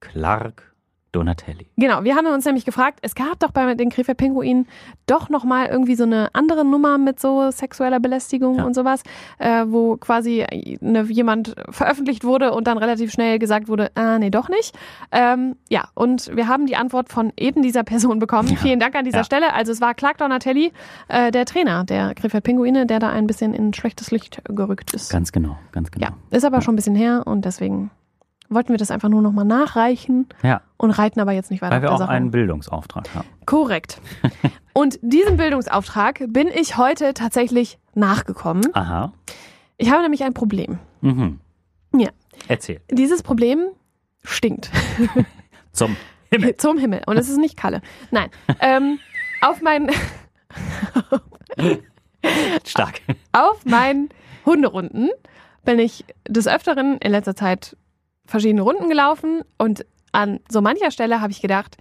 Clark 0.00 0.74
Donatelli. 1.12 1.66
Genau, 1.76 2.04
wir 2.04 2.14
haben 2.14 2.26
uns 2.26 2.44
nämlich 2.44 2.64
gefragt, 2.64 2.98
es 3.02 3.14
gab 3.14 3.38
doch 3.40 3.50
bei 3.50 3.74
den 3.74 3.88
Krefeld 3.90 4.18
Pinguinen 4.18 4.66
doch 5.06 5.30
nochmal 5.30 5.66
irgendwie 5.66 5.94
so 5.94 6.04
eine 6.04 6.28
andere 6.34 6.64
Nummer 6.64 6.98
mit 6.98 7.20
so 7.20 7.50
sexueller 7.50 8.00
Belästigung 8.00 8.56
Ja. 8.56 8.64
und 8.64 8.74
sowas, 8.74 9.02
äh, 9.38 9.64
wo 9.66 9.96
quasi 9.96 10.44
eine, 10.44 11.02
jemand 11.04 11.54
veröffentlicht 11.70 12.24
wurde 12.24 12.52
und 12.52 12.66
dann 12.66 12.76
relativ 12.76 13.12
schnell 13.12 13.38
gesagt 13.38 13.68
wurde, 13.68 13.90
ah, 13.94 14.18
nee, 14.18 14.30
doch 14.30 14.48
nicht. 14.48 14.76
Ähm, 15.12 15.56
ja, 15.70 15.88
und 15.94 16.34
wir 16.36 16.48
haben 16.48 16.66
die 16.66 16.76
Antwort 16.76 17.08
von 17.08 17.32
eben 17.38 17.62
dieser 17.62 17.82
Person 17.84 18.18
bekommen. 18.18 18.48
Ja. 18.50 18.56
Vielen 18.56 18.80
Dank 18.80 18.94
an 18.94 19.04
dieser 19.04 19.18
Ja. 19.18 19.24
Stelle. 19.24 19.54
Also 19.54 19.72
es 19.72 19.80
war 19.80 19.94
Clark 19.94 20.18
Donatelli, 20.18 20.72
äh, 21.08 21.30
der 21.30 21.46
Trainer 21.46 21.84
der 21.84 22.14
Krefeld 22.14 22.44
Pinguine, 22.44 22.84
der 22.86 22.98
da 22.98 23.08
ein 23.10 23.26
bisschen 23.26 23.54
in 23.54 23.72
schlechtes 23.72 24.10
Licht 24.10 24.42
gerückt 24.44 24.92
ist. 24.92 25.10
Ganz 25.10 25.32
genau, 25.32 25.56
ganz 25.72 25.90
genau. 25.90 26.06
Ja, 26.08 26.12
ist 26.36 26.44
aber 26.44 26.60
schon 26.60 26.74
ein 26.74 26.76
bisschen 26.76 26.94
her 26.96 27.22
und 27.26 27.44
deswegen 27.44 27.90
wollten 28.48 28.70
wir 28.70 28.76
das 28.78 28.90
einfach 28.90 29.08
nur 29.08 29.22
nochmal 29.22 29.44
nachreichen 29.44 30.26
Ja, 30.42 30.60
und 30.76 30.90
reiten 30.90 31.20
aber 31.20 31.32
jetzt 31.32 31.50
nicht 31.50 31.62
weiter 31.62 31.74
weil 31.76 31.82
wir 31.82 31.88
auf 31.88 31.94
auch 31.94 31.98
der 31.98 32.06
Sache. 32.06 32.16
einen 32.16 32.30
Bildungsauftrag 32.30 33.14
haben. 33.14 33.28
Korrekt. 33.46 34.00
Und 34.72 34.98
diesem 35.00 35.38
Bildungsauftrag 35.38 36.22
bin 36.28 36.48
ich 36.48 36.76
heute 36.76 37.14
tatsächlich 37.14 37.78
nachgekommen. 37.94 38.64
Aha. 38.74 39.12
Ich 39.78 39.90
habe 39.90 40.02
nämlich 40.02 40.22
ein 40.24 40.34
Problem. 40.34 40.78
Mhm. 41.00 41.40
Ja. 41.96 42.10
Erzähl. 42.48 42.80
Dieses 42.90 43.22
Problem 43.22 43.68
stinkt. 44.22 44.70
Zum 45.72 45.96
Himmel. 46.30 46.56
Zum 46.58 46.76
Himmel. 46.76 47.00
Und 47.06 47.16
es 47.16 47.28
ist 47.30 47.38
nicht 47.38 47.56
Kalle. 47.56 47.80
Nein. 48.10 48.28
ähm, 48.60 48.98
auf 49.40 49.62
meinen 49.62 49.90
Stark. 52.64 53.00
auf 53.32 53.64
meinen 53.64 54.08
Hunderunden 54.44 55.10
bin 55.64 55.78
ich 55.78 56.04
des 56.28 56.46
Öfteren 56.48 56.98
in 56.98 57.12
letzter 57.12 57.34
Zeit 57.34 57.76
verschiedene 58.26 58.62
Runden 58.62 58.88
gelaufen 58.88 59.42
und 59.58 59.84
an 60.12 60.40
so 60.50 60.60
mancher 60.60 60.90
Stelle 60.90 61.20
habe 61.20 61.32
ich 61.32 61.40
gedacht, 61.42 61.76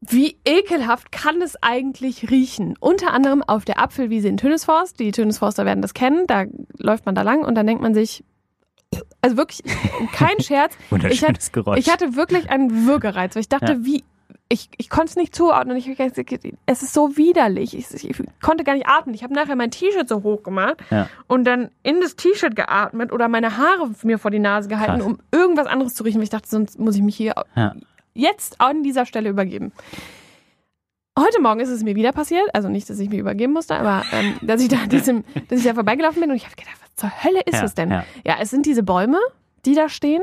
wie 0.00 0.38
ekelhaft 0.46 1.12
kann 1.12 1.42
es 1.42 1.62
eigentlich 1.62 2.30
riechen? 2.30 2.74
Unter 2.80 3.12
anderem 3.12 3.42
auf 3.42 3.64
der 3.66 3.78
Apfelwiese 3.78 4.28
in 4.28 4.38
Tönisforst. 4.38 4.98
Die 4.98 5.10
Tönisforster 5.12 5.66
werden 5.66 5.82
das 5.82 5.92
kennen. 5.92 6.26
Da 6.26 6.44
läuft 6.78 7.04
man 7.04 7.14
da 7.14 7.20
lang 7.22 7.44
und 7.44 7.54
dann 7.54 7.66
denkt 7.66 7.82
man 7.82 7.92
sich, 7.92 8.24
also 9.20 9.36
wirklich 9.36 9.62
kein 10.12 10.40
Scherz. 10.40 10.74
Ich, 10.74 10.80
hat, 10.82 10.90
Wunderschönes 10.90 11.52
Geräusch. 11.52 11.78
ich 11.80 11.90
hatte 11.92 12.16
wirklich 12.16 12.48
einen 12.50 12.86
Würgereiz, 12.86 13.34
weil 13.34 13.42
ich 13.42 13.48
dachte, 13.50 13.72
Ja. 13.74 13.84
wie, 13.84 14.02
ich, 14.52 14.68
ich 14.78 14.90
konnte 14.90 15.10
es 15.10 15.16
nicht 15.16 15.32
zuordnen. 15.34 15.76
Ich, 15.76 15.88
es 16.66 16.82
ist 16.82 16.92
so 16.92 17.16
widerlich. 17.16 17.76
Ich, 17.76 17.94
ich 18.04 18.16
konnte 18.42 18.64
gar 18.64 18.74
nicht 18.74 18.88
atmen. 18.88 19.14
Ich 19.14 19.22
habe 19.22 19.32
nachher 19.32 19.54
mein 19.54 19.70
T-Shirt 19.70 20.08
so 20.08 20.24
hoch 20.24 20.42
gemacht 20.42 20.78
Ja. 20.90 21.08
und 21.28 21.44
dann 21.44 21.70
in 21.84 22.00
das 22.00 22.16
T-Shirt 22.16 22.56
geatmet 22.56 23.12
oder 23.12 23.28
meine 23.28 23.56
Haare 23.56 23.90
mir 24.02 24.18
vor 24.18 24.32
die 24.32 24.40
Nase 24.40 24.68
gehalten, 24.68 24.96
Krass. 25.02 25.06
um 25.06 25.18
irgendwas 25.30 25.68
anderes 25.68 25.94
zu 25.94 26.02
riechen. 26.02 26.18
Weil 26.18 26.24
ich 26.24 26.30
dachte, 26.30 26.48
sonst 26.48 26.78
muss 26.80 26.96
ich 26.96 27.02
mich 27.02 27.14
hier 27.16 27.34
Ja. 27.54 27.74
jetzt 28.12 28.60
an 28.60 28.82
dieser 28.82 29.06
Stelle 29.06 29.28
übergeben. 29.28 29.72
Heute 31.18 31.40
Morgen 31.40 31.60
ist 31.60 31.68
es 31.68 31.82
mir 31.82 31.94
wieder 31.96 32.12
passiert, 32.12 32.48
also 32.54 32.68
nicht, 32.68 32.88
dass 32.88 32.98
ich 32.98 33.10
mich 33.10 33.18
übergeben 33.18 33.52
musste, 33.52 33.76
aber 33.76 34.04
ähm, 34.12 34.34
dass 34.42 34.60
ich 34.62 34.68
da 34.68 34.86
diesem, 34.86 35.24
dass 35.48 35.58
ich 35.60 35.64
da 35.66 35.74
vorbeigelaufen 35.74 36.20
bin 36.20 36.30
und 36.30 36.36
ich 36.36 36.44
habe 36.46 36.56
gedacht, 36.56 36.76
was 36.80 36.94
zur 36.96 37.10
Hölle 37.24 37.40
ist 37.46 37.54
Ja, 37.58 37.64
es 37.64 37.74
denn? 37.74 37.90
ja. 37.90 38.04
ja, 38.24 38.36
es 38.40 38.50
sind 38.50 38.64
diese 38.66 38.82
Bäume, 38.82 39.18
die 39.66 39.74
da 39.74 39.88
stehen. 39.88 40.22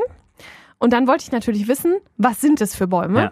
Und 0.80 0.94
dann 0.94 1.08
wollte 1.08 1.24
ich 1.24 1.32
natürlich 1.32 1.68
wissen, 1.68 1.94
was 2.18 2.42
sind 2.42 2.62
es 2.62 2.76
für 2.76 2.88
Bäume? 2.88 3.20
Ja. 3.22 3.32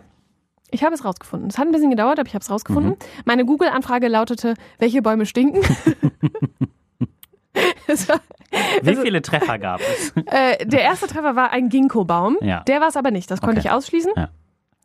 Ich 0.71 0.83
habe 0.83 0.93
es 0.95 1.05
rausgefunden. 1.05 1.49
Es 1.49 1.57
hat 1.57 1.67
ein 1.67 1.71
bisschen 1.71 1.89
gedauert, 1.91 2.19
aber 2.19 2.27
ich 2.27 2.33
habe 2.33 2.41
es 2.43 2.49
rausgefunden. 2.49 2.93
Mhm. 2.93 2.97
Meine 3.25 3.45
Google-Anfrage 3.45 4.07
lautete, 4.07 4.55
welche 4.79 5.01
Bäume 5.01 5.25
stinken? 5.25 5.61
War- 8.07 8.19
Wie 8.81 8.89
also- 8.89 9.01
viele 9.01 9.21
Treffer 9.21 9.57
gab 9.59 9.79
es? 9.79 10.11
äh, 10.25 10.65
der 10.65 10.81
erste 10.81 11.07
Treffer 11.07 11.35
war 11.35 11.51
ein 11.51 11.69
Ginkgo-Baum. 11.69 12.37
Ja. 12.41 12.61
Der 12.63 12.81
war 12.81 12.89
es 12.89 12.97
aber 12.97 13.11
nicht. 13.11 13.29
Das 13.31 13.39
konnte 13.41 13.59
Okay. 13.59 13.67
ich 13.67 13.71
ausschließen. 13.73 14.11
Ja. 14.15 14.29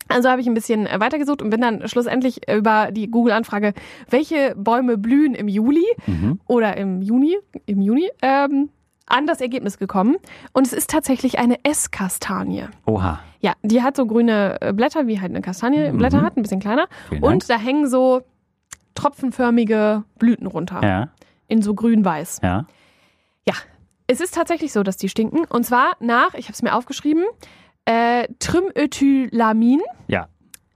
Also 0.09 0.29
habe 0.29 0.41
ich 0.41 0.47
ein 0.49 0.55
bisschen 0.55 0.87
äh, 0.87 0.99
weitergesucht 1.01 1.41
und 1.43 1.51
bin 1.51 1.61
dann 1.61 1.87
schlussendlich 1.89 2.49
über 2.51 2.91
die 2.93 3.11
Google-Anfrage, 3.11 3.75
welche 4.09 4.55
Bäume 4.57 4.99
blühen 4.99 5.35
im 5.35 5.49
Juli 5.49 5.85
Mhm. 6.07 6.41
oder 6.47 6.77
im 6.77 7.01
Juni, 7.03 7.37
im 7.67 7.81
Juni, 7.81 8.09
ähm, 8.23 8.71
an 9.11 9.27
das 9.27 9.41
Ergebnis 9.41 9.79
gekommen. 9.79 10.17
Und 10.53 10.67
es 10.67 10.73
ist 10.73 10.91
tatsächlich 10.91 11.39
eine 11.39 11.57
Esskastanie. 11.65 12.65
Oha. 12.87 13.21
Ja, 13.41 13.55
die 13.63 13.83
hat 13.83 13.97
so 13.97 14.07
grüne 14.07 14.59
äh, 14.61 14.73
Blätter, 14.73 15.07
wie 15.07 15.21
halt 15.21 15.31
eine 15.31 15.41
Kastanie 15.41 15.91
Mhm. 15.93 15.99
Blätter 15.99 16.23
hat, 16.23 16.37
ein 16.37 16.43
bisschen 16.43 16.61
kleiner. 16.61 16.87
Vielen 17.09 17.21
Dank. 17.23 17.33
Und 17.35 17.51
da 17.51 17.57
hängen 17.59 17.89
so 17.89 18.23
tropfenförmige 18.95 20.05
Blüten 20.19 20.47
runter. 20.47 20.81
Ja, 20.83 21.09
In 21.49 21.63
so 21.63 21.75
grün-weiß. 21.75 22.41
ja. 22.43 22.67
Ja, 23.49 23.55
es 24.07 24.21
ist 24.21 24.35
tatsächlich 24.35 24.73
so, 24.73 24.83
dass 24.83 24.97
die 24.99 25.09
stinken. 25.09 25.45
Und 25.47 25.65
zwar 25.65 25.93
nach, 26.01 26.35
ich 26.35 26.47
habe 26.47 26.53
es 26.53 26.63
mir 26.63 26.75
aufgeschrieben, 26.75 27.25
äh, 27.87 28.29
Trimöthylamin. 28.39 29.81
Ja. 30.09 30.29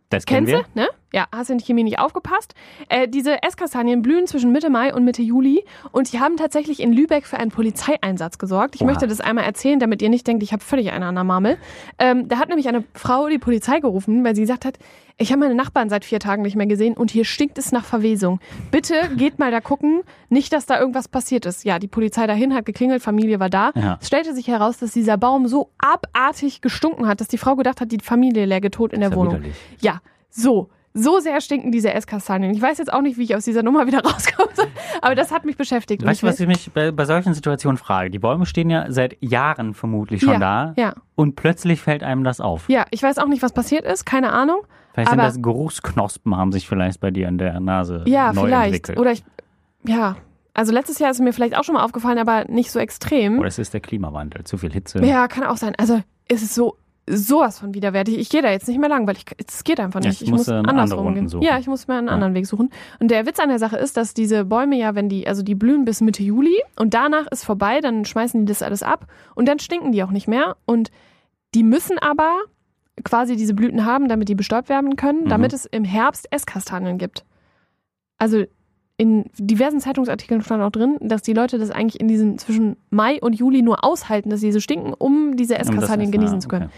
Das 0.08 0.24
kennen 0.24 0.46
Kennst 0.46 0.66
wir. 0.74 0.74
du? 0.74 0.80
Ne? 0.80 0.88
Ja, 1.14 1.28
hast 1.30 1.48
du 1.48 1.52
in 1.52 1.58
die 1.58 1.64
Chemie 1.64 1.84
nicht 1.84 2.00
aufgepasst. 2.00 2.54
Äh, 2.88 3.06
diese 3.06 3.40
Esskastanien 3.44 4.02
blühen 4.02 4.26
zwischen 4.26 4.50
Mitte 4.50 4.68
Mai 4.68 4.92
und 4.92 5.04
Mitte 5.04 5.22
Juli 5.22 5.64
und 5.92 6.12
die 6.12 6.18
haben 6.18 6.36
tatsächlich 6.36 6.80
in 6.80 6.92
Lübeck 6.92 7.24
für 7.24 7.38
einen 7.38 7.52
Polizeieinsatz 7.52 8.36
gesorgt. 8.36 8.74
Ich 8.74 8.80
Oha. 8.80 8.90
möchte 8.90 9.06
das 9.06 9.20
einmal 9.20 9.44
erzählen, 9.44 9.78
damit 9.78 10.02
ihr 10.02 10.08
nicht 10.08 10.26
denkt, 10.26 10.42
ich 10.42 10.52
habe 10.52 10.64
völlig 10.64 10.90
eine 10.90 11.06
an 11.06 11.14
der 11.14 11.22
Marmel. 11.22 11.56
Ähm, 12.00 12.26
da 12.26 12.38
hat 12.38 12.48
nämlich 12.48 12.66
eine 12.66 12.82
Frau 12.94 13.28
die 13.28 13.38
Polizei 13.38 13.78
gerufen, 13.78 14.24
weil 14.24 14.34
sie 14.34 14.40
gesagt 14.40 14.64
hat, 14.64 14.80
ich 15.16 15.30
habe 15.30 15.38
meine 15.38 15.54
Nachbarn 15.54 15.88
seit 15.88 16.04
vier 16.04 16.18
Tagen 16.18 16.42
nicht 16.42 16.56
mehr 16.56 16.66
gesehen 16.66 16.94
und 16.94 17.12
hier 17.12 17.24
stinkt 17.24 17.58
es 17.58 17.70
nach 17.70 17.84
Verwesung. 17.84 18.40
Bitte 18.72 18.94
geht 19.16 19.38
mal 19.38 19.52
da 19.52 19.60
gucken, 19.60 20.02
nicht, 20.30 20.52
dass 20.52 20.66
da 20.66 20.80
irgendwas 20.80 21.06
passiert 21.06 21.46
ist. 21.46 21.64
Ja, 21.64 21.78
die 21.78 21.86
Polizei 21.86 22.26
dahin 22.26 22.52
hat 22.52 22.66
geklingelt, 22.66 23.02
Familie 23.02 23.38
war 23.38 23.50
da. 23.50 23.70
Ja. 23.76 23.98
Es 24.00 24.08
stellte 24.08 24.34
sich 24.34 24.48
heraus, 24.48 24.78
dass 24.78 24.90
dieser 24.90 25.16
Baum 25.16 25.46
so 25.46 25.70
abartig 25.78 26.60
gestunken 26.60 27.06
hat, 27.06 27.20
dass 27.20 27.28
die 27.28 27.38
Frau 27.38 27.54
gedacht 27.54 27.80
hat, 27.80 27.92
die 27.92 27.98
Familie 28.02 28.46
läge 28.46 28.72
tot 28.72 28.92
in 28.92 28.98
der 28.98 29.14
Wohnung. 29.14 29.34
widerlich. 29.34 29.54
Ja, 29.80 30.00
so. 30.28 30.70
So 30.96 31.18
sehr 31.18 31.40
stinken 31.40 31.72
diese 31.72 31.92
Esskastanien. 31.92 32.54
Ich 32.54 32.62
weiß 32.62 32.78
jetzt 32.78 32.92
auch 32.92 33.00
nicht, 33.02 33.18
wie 33.18 33.24
ich 33.24 33.34
aus 33.34 33.44
dieser 33.44 33.64
Nummer 33.64 33.88
wieder 33.88 33.98
rauskomme, 34.04 34.48
aber 35.02 35.16
das 35.16 35.32
hat 35.32 35.44
mich 35.44 35.56
beschäftigt. 35.56 36.04
Weißt 36.04 36.22
du, 36.22 36.26
was 36.28 36.38
ich 36.38 36.46
mich 36.46 36.70
bei, 36.72 36.92
bei 36.92 37.04
solchen 37.04 37.34
Situationen 37.34 37.76
frage? 37.78 38.10
Die 38.10 38.20
Bäume 38.20 38.46
stehen 38.46 38.70
ja 38.70 38.86
seit 38.92 39.16
Jahren 39.20 39.74
vermutlich 39.74 40.20
schon 40.22 40.34
Ja, 40.34 40.38
da 40.38 40.74
ja. 40.76 40.94
und 41.16 41.34
plötzlich 41.34 41.80
fällt 41.82 42.04
einem 42.04 42.22
das 42.22 42.40
auf. 42.40 42.68
Ja, 42.68 42.84
ich 42.92 43.02
weiß 43.02 43.18
auch 43.18 43.26
nicht, 43.26 43.42
was 43.42 43.52
passiert 43.52 43.84
ist, 43.84 44.04
keine 44.06 44.32
Ahnung. 44.32 44.60
Vielleicht 44.92 45.10
sind 45.10 45.18
das 45.18 45.42
Geruchsknospen, 45.42 46.36
haben 46.36 46.52
sich 46.52 46.68
vielleicht 46.68 47.00
bei 47.00 47.10
dir 47.10 47.26
in 47.26 47.38
der 47.38 47.58
Nase 47.58 48.04
Ja, 48.06 48.32
neu 48.32 48.42
vielleicht. 48.46 48.66
entwickelt. 48.74 48.98
Oder 49.00 49.10
ich, 49.10 49.24
ja. 49.84 50.16
Also 50.56 50.72
letztes 50.72 51.00
Jahr 51.00 51.10
ist 51.10 51.16
es 51.16 51.22
mir 51.24 51.32
vielleicht 51.32 51.56
auch 51.58 51.64
schon 51.64 51.74
mal 51.74 51.82
aufgefallen, 51.82 52.18
aber 52.18 52.44
nicht 52.44 52.70
so 52.70 52.78
extrem. 52.78 53.40
Oder 53.40 53.48
es 53.48 53.58
ist 53.58 53.74
der 53.74 53.80
Klimawandel, 53.80 54.44
zu 54.44 54.56
viel 54.58 54.72
Hitze. 54.72 55.04
Ja, 55.04 55.26
kann 55.26 55.42
auch 55.42 55.56
sein. 55.56 55.74
Also 55.76 56.00
es 56.28 56.42
ist 56.42 56.54
so 56.54 56.76
sowas 57.08 57.58
von 57.58 57.74
widerwärtig. 57.74 58.16
Ich 58.18 58.30
gehe 58.30 58.40
da 58.42 58.50
jetzt 58.50 58.66
nicht 58.66 58.78
mehr 58.80 58.88
lang, 58.88 59.06
weil 59.06 59.16
ich 59.16 59.24
es 59.46 59.62
geht 59.64 59.78
einfach 59.80 60.00
Ja, 60.00 60.08
nicht. 60.08 60.22
ich 60.22 60.28
ich 60.28 60.30
muss, 60.30 60.46
muss 60.46 60.48
äh, 60.48 60.52
andersrum 60.54 61.14
gehen. 61.14 61.28
Suchen. 61.28 61.42
Ja, 61.42 61.58
ich 61.58 61.66
muss 61.66 61.86
mir 61.86 61.94
einen 61.96 62.06
Ja. 62.08 62.14
anderen 62.14 62.34
Weg 62.34 62.46
suchen. 62.46 62.70
Und 62.98 63.10
der 63.10 63.26
Witz 63.26 63.38
an 63.40 63.48
der 63.50 63.58
Sache 63.58 63.76
ist, 63.76 63.96
dass 63.96 64.14
diese 64.14 64.44
Bäume 64.46 64.76
ja, 64.76 64.94
wenn 64.94 65.08
die, 65.08 65.28
also 65.28 65.42
die 65.42 65.54
blühen 65.54 65.84
bis 65.84 66.00
Mitte 66.00 66.22
Juli 66.22 66.56
und 66.78 66.94
danach 66.94 67.26
ist 67.26 67.44
vorbei, 67.44 67.80
dann 67.80 68.04
schmeißen 68.04 68.40
die 68.40 68.50
das 68.50 68.62
alles 68.62 68.82
ab 68.82 69.06
und 69.34 69.46
dann 69.48 69.58
stinken 69.58 69.92
die 69.92 70.02
auch 70.02 70.10
nicht 70.10 70.28
mehr. 70.28 70.56
Und 70.64 70.90
die 71.54 71.62
müssen 71.62 71.98
aber 71.98 72.38
quasi 73.04 73.36
diese 73.36 73.54
Blüten 73.54 73.84
haben, 73.84 74.08
damit 74.08 74.28
die 74.28 74.34
bestäubt 74.34 74.68
werden 74.68 74.96
können, 74.96 75.24
Mhm. 75.24 75.28
damit 75.28 75.52
es 75.52 75.66
im 75.66 75.84
Herbst 75.84 76.26
Esskastanien 76.30 76.96
gibt. 76.96 77.24
Also 78.18 78.44
in 78.96 79.24
diversen 79.36 79.80
Zeitungsartikeln 79.80 80.40
stand 80.42 80.62
auch 80.62 80.70
drin, 80.70 80.96
dass 81.00 81.22
die 81.22 81.32
Leute 81.32 81.58
das 81.58 81.72
eigentlich 81.72 82.00
in 82.00 82.06
diesem 82.06 82.38
zwischen 82.38 82.76
Mai 82.90 83.20
und 83.20 83.32
Juli 83.34 83.60
nur 83.60 83.84
aushalten, 83.84 84.30
dass 84.30 84.38
sie 84.40 84.52
so 84.52 84.60
stinken, 84.60 84.94
um 84.94 85.36
diese 85.36 85.54
Um 85.54 85.60
Esskastanien 85.62 86.02
Essen, 86.08 86.12
genießen 86.12 86.36
ja, 86.36 86.40
zu 86.40 86.48
können. 86.48 86.66
okay. 86.66 86.74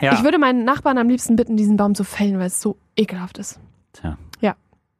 Ja, 0.00 0.14
Ich 0.14 0.24
würde 0.24 0.38
meinen 0.38 0.64
Nachbarn 0.64 0.98
am 0.98 1.08
liebsten 1.08 1.36
bitten, 1.36 1.56
diesen 1.56 1.76
Baum 1.76 1.94
zu 1.94 2.04
fällen, 2.04 2.38
weil 2.38 2.46
es 2.46 2.60
so 2.60 2.76
ekelhaft 2.96 3.38
ist. 3.38 3.60
Tja. 3.92 4.16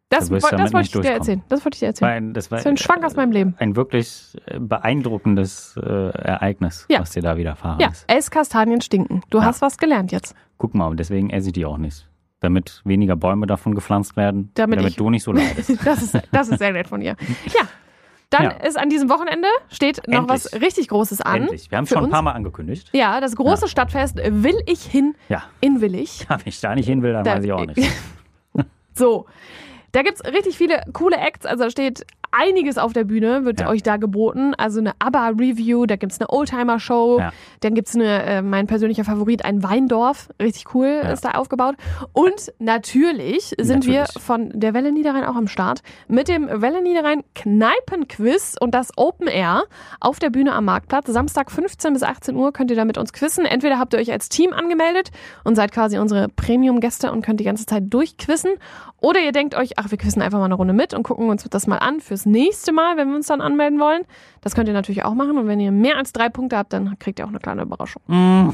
Das, 0.09 0.29
Da 0.29 0.35
wirst 0.35 0.43
woll- 0.45 0.51
du 0.51 0.57
das 0.59 0.71
damit 0.71 0.73
wollte 0.75 0.99
ich 0.99 1.07
dir 1.07 1.15
erzählen. 1.15 1.43
Das 1.49 1.65
wollte 1.65 1.77
ich 1.77 1.81
dir 1.81 1.87
das 1.91 2.03
war 2.03 2.11
erzählen. 2.11 2.29
ein, 2.31 2.35
das 2.35 2.51
war 2.51 2.59
Das 2.59 2.67
ist 2.67 2.71
ein 2.71 2.77
Schwank 2.77 3.03
aus 3.03 3.17
meinem 3.17 3.33
Leben. 3.33 3.55
ein 3.59 3.77
wirklich 3.77 4.37
äh, 4.45 4.59
beeindruckendes 5.03 5.75
äh, 5.83 5.89
Ereignis, 5.89 6.85
Ja. 6.91 7.01
was 7.01 7.13
dir 7.13 7.23
da 7.23 7.39
widerfahren 7.39 7.81
Ja, 7.81 7.89
ist. 7.89 8.05
Esskastanien 8.09 8.83
stinken. 8.83 9.23
Du 9.31 9.39
Ja. 9.39 9.45
hast 9.47 9.63
was 9.63 9.79
gelernt 9.79 10.13
jetzt. 10.13 10.35
Guck 10.59 10.75
mal, 10.75 10.89
und 10.89 11.01
deswegen 11.01 11.31
esse 11.31 11.47
ich 11.49 11.53
die 11.55 11.65
auch 11.65 11.79
nicht. 11.79 12.07
Damit 12.41 12.83
weniger 12.85 13.17
Bäume 13.17 13.47
davon 13.47 13.75
gepflanzt 13.75 14.15
werden, 14.17 14.51
Damit 14.53 14.81
damit, 14.81 14.91
ich- 14.91 14.97
du 14.99 15.09
nicht 15.09 15.23
so 15.23 15.33
leidest. 15.33 15.71
Das 15.85 16.03
ist, 16.03 16.19
das 16.31 16.49
ist 16.51 16.59
sehr 16.59 16.73
nett 16.73 16.89
von 16.89 17.01
ihr. 17.01 17.17
Ja. 17.47 17.63
Dann 18.33 18.45
Ja. 18.45 18.51
ist 18.51 18.79
an 18.79 18.89
diesem 18.89 19.09
Wochenende 19.09 19.47
steht 19.71 20.09
noch 20.09 20.21
Endlich. 20.23 20.45
was 20.47 20.61
richtig 20.61 20.89
Großes 20.89 21.21
an. 21.21 21.43
Endlich. 21.43 21.71
Wir 21.71 21.79
haben 21.79 21.87
für 21.87 21.95
schon 21.95 22.05
ein 22.05 22.11
paar 22.11 22.23
Mal 22.23 22.33
angekündigt. 22.33 22.89
Ja, 22.93 23.21
das 23.21 23.37
große 23.37 23.69
Stadtfest 23.69 24.17
will 24.25 24.59
ich 24.67 24.83
hin 24.85 25.15
Ja, 25.29 25.45
in 25.61 25.81
Willig. 25.81 26.27
wenn 26.29 26.39
ich 26.47 26.61
da 26.61 26.75
nicht 26.75 26.87
hin 26.87 27.03
will, 27.03 27.13
dann 27.13 27.25
Da- 27.25 27.37
weiß 27.37 27.45
ich 27.45 27.53
auch 27.53 27.65
nicht. 27.67 27.79
So. 28.95 29.27
Da 29.93 30.03
gibt's 30.03 30.25
richtig 30.25 30.57
viele 30.57 30.81
coole 30.93 31.17
Acts. 31.17 31.45
Also 31.47 31.65
da 31.65 31.71
steht 31.71 32.07
einiges 32.33 32.79
auf 32.79 32.93
der 32.93 33.05
Bühne, 33.05 33.45
wird 33.45 33.61
Ja. 33.61 33.69
euch 33.69 33.83
da 33.83 33.97
geboten. 33.97 34.55
Also 34.57 34.81
eine 34.81 34.93
ABBA-Review, 34.99 35.87
da 35.87 35.97
gibt's 35.97 36.21
eine 36.21 36.31
Oldtimer-Show, 36.31 37.19
Ja. 37.21 37.33
dann 37.61 37.75
gibt's 37.75 37.95
eine, 37.95 38.23
äh, 38.25 38.43
mein 38.43 38.67
persönlicher 38.67 39.05
Favorit, 39.05 39.45
ein 39.45 39.63
Weindorf. 39.63 40.29
Richtig 40.41 40.75
cool 40.75 41.01
Ja. 41.03 41.11
ist 41.11 41.25
da 41.25 41.33
aufgebaut. 41.33 41.77
Und 42.13 42.53
natürlich 42.59 43.55
sind 43.61 43.87
wir 43.87 44.01
Natürlich. 44.01 44.23
von 44.23 44.51
der 44.55 44.75
Welle 44.75 44.93
Niederrhein 44.93 45.25
auch 45.25 45.37
am 45.37 45.47
Start 45.47 45.83
mit 46.09 46.29
dem 46.29 46.49
Welle 46.49 46.83
Niederrhein 46.83 47.23
Kneipenquiz 47.35 48.57
und 48.61 48.75
das 48.75 48.91
Open 48.97 49.27
Air 49.29 49.65
auf 50.01 50.19
der 50.19 50.31
Bühne 50.31 50.53
am 50.53 50.65
Marktplatz. 50.65 51.07
Samstag 51.09 51.51
15 51.51 51.93
bis 51.93 52.03
18 52.03 52.37
Uhr 52.37 52.53
könnt 52.53 52.71
ihr 52.71 52.77
da 52.77 52.85
mit 52.85 52.99
uns 52.99 53.13
quizzen. 53.13 53.45
Entweder 53.45 53.79
habt 53.79 53.95
ihr 53.95 54.01
euch 54.01 54.11
als 54.13 54.29
Team 54.29 54.53
angemeldet 54.53 55.11
und 55.45 55.57
seid 55.57 55.73
quasi 55.73 55.99
unsere 55.99 56.29
Premium-Gäste 56.29 57.13
und 57.13 57.23
könnt 57.25 57.41
die 57.41 57.45
ganze 57.45 57.67
Zeit 57.67 57.85
durchquissen. 57.91 58.53
Oder 59.01 59.21
ihr 59.21 59.33
denkt 59.33 59.55
euch, 59.55 59.73
ach, 59.79 59.91
wir 59.91 59.99
quissen 59.99 60.23
einfach 60.23 60.39
mal 60.39 60.45
eine 60.47 60.55
Runde 60.55 60.73
mit 60.75 60.95
und 60.95 61.03
gucken 61.03 61.29
uns 61.29 61.45
das 61.51 61.67
mal 61.67 61.79
an 61.79 62.01
fürs 62.01 62.22
nächste 62.27 62.73
Mal, 62.73 62.97
wenn 62.97 63.09
wir 63.09 63.17
uns 63.17 63.27
dann 63.27 63.41
anmelden 63.41 63.79
wollen. 63.81 64.03
Das 64.41 64.55
könnt 64.55 64.69
ihr 64.69 64.75
natürlich 64.75 65.05
auch 65.05 65.15
machen. 65.15 65.39
Und 65.39 65.47
wenn 65.47 65.61
ihr 65.61 65.71
mehr 65.71 65.97
als 65.97 66.13
drei 66.13 66.29
Punkte 66.29 66.57
habt, 66.57 66.73
dann 66.73 66.99
kriegt 66.99 67.19
ihr 67.19 67.25
auch 67.25 67.31
eine 67.31 67.39
kleine 67.39 67.63
Überraschung. 67.63 68.03
Mm. 68.07 68.51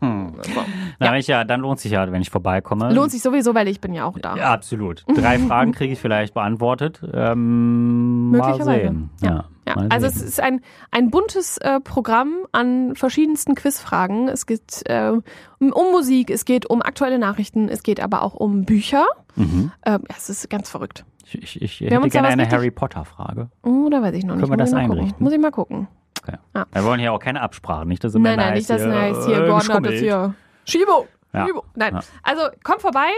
Na, 0.00 1.12
wenn 1.12 1.14
ich 1.14 1.26
ja, 1.26 1.44
dann 1.44 1.60
lohnt 1.60 1.80
sich 1.80 1.92
ja, 1.92 2.10
wenn 2.10 2.22
ich 2.22 2.30
vorbeikomme. 2.30 2.92
Lohnt 2.92 3.10
sich 3.10 3.22
sowieso, 3.22 3.54
weil 3.54 3.68
ich 3.68 3.80
bin 3.80 3.92
ja 3.92 4.04
auch 4.04 4.18
da. 4.18 4.36
Ja, 4.36 4.52
absolut. 4.52 5.04
Drei 5.08 5.38
Fragen 5.46 5.72
kriege 5.72 5.92
ich 5.92 5.98
vielleicht 5.98 6.34
beantwortet. 6.34 7.00
Ähm, 7.12 8.30
mal 8.30 8.38
Möglicherweise. 8.38 8.80
sehen. 8.80 9.10
Ja. 9.22 9.44
Ja, 9.66 9.74
also 9.88 10.06
es 10.06 10.22
ist 10.22 10.40
ein, 10.40 10.60
ein 10.92 11.10
buntes 11.10 11.58
äh, 11.58 11.80
Programm 11.80 12.46
an 12.52 12.94
verschiedensten 12.94 13.56
Quizfragen. 13.56 14.28
Es 14.28 14.46
geht 14.46 14.82
äh, 14.84 15.10
um, 15.58 15.72
um 15.72 15.90
Musik, 15.90 16.30
es 16.30 16.44
geht 16.44 16.70
um 16.70 16.82
aktuelle 16.82 17.18
Nachrichten, 17.18 17.68
es 17.68 17.82
geht 17.82 17.98
aber 17.98 18.22
auch 18.22 18.34
um 18.34 18.64
Bücher. 18.64 19.06
Mhm. 19.34 19.72
Ähm, 19.84 20.04
ja, 20.08 20.16
es 20.16 20.30
ist 20.30 20.48
ganz 20.50 20.70
verrückt. 20.70 21.04
Ich, 21.28 21.60
ich, 21.60 21.62
ich 21.62 21.80
hätte 21.90 22.08
gerne 22.08 22.28
eine 22.28 22.48
Harry 22.48 22.70
Potter 22.70 23.04
Frage. 23.04 23.48
Oh, 23.62 23.88
da 23.90 24.00
weiß 24.00 24.14
ich 24.14 24.24
noch 24.24 24.34
nicht. 24.36 24.42
Können 24.44 24.52
wir 24.52 24.56
das 24.56 24.72
einrichten? 24.72 25.08
Gucken. 25.10 25.24
Muss 25.24 25.32
ich 25.32 25.40
mal 25.40 25.50
gucken. 25.50 25.88
Okay. 26.22 26.36
Ja. 26.54 26.66
Wir 26.72 26.84
wollen 26.84 27.00
hier 27.00 27.12
auch 27.12 27.18
keine 27.18 27.40
Absprachen, 27.40 27.88
nicht, 27.88 28.02
dass 28.04 28.14
Nein, 28.14 28.36
nein, 28.36 28.54
nicht, 28.54 28.70
dass 28.70 28.80
es 28.80 28.92
heißt, 28.92 29.26
hier, 29.26 29.44
äh, 29.44 29.48
Gordon 29.48 29.74
hat 29.76 29.86
das 29.86 29.94
hier. 29.94 30.34
Schiebo! 30.64 31.06
Ja. 31.32 31.46
Schiebo! 31.46 31.64
Nein. 31.74 31.94
Ja. 31.94 32.00
Also 32.22 32.42
kommt 32.62 32.80
vorbei, 32.80 33.08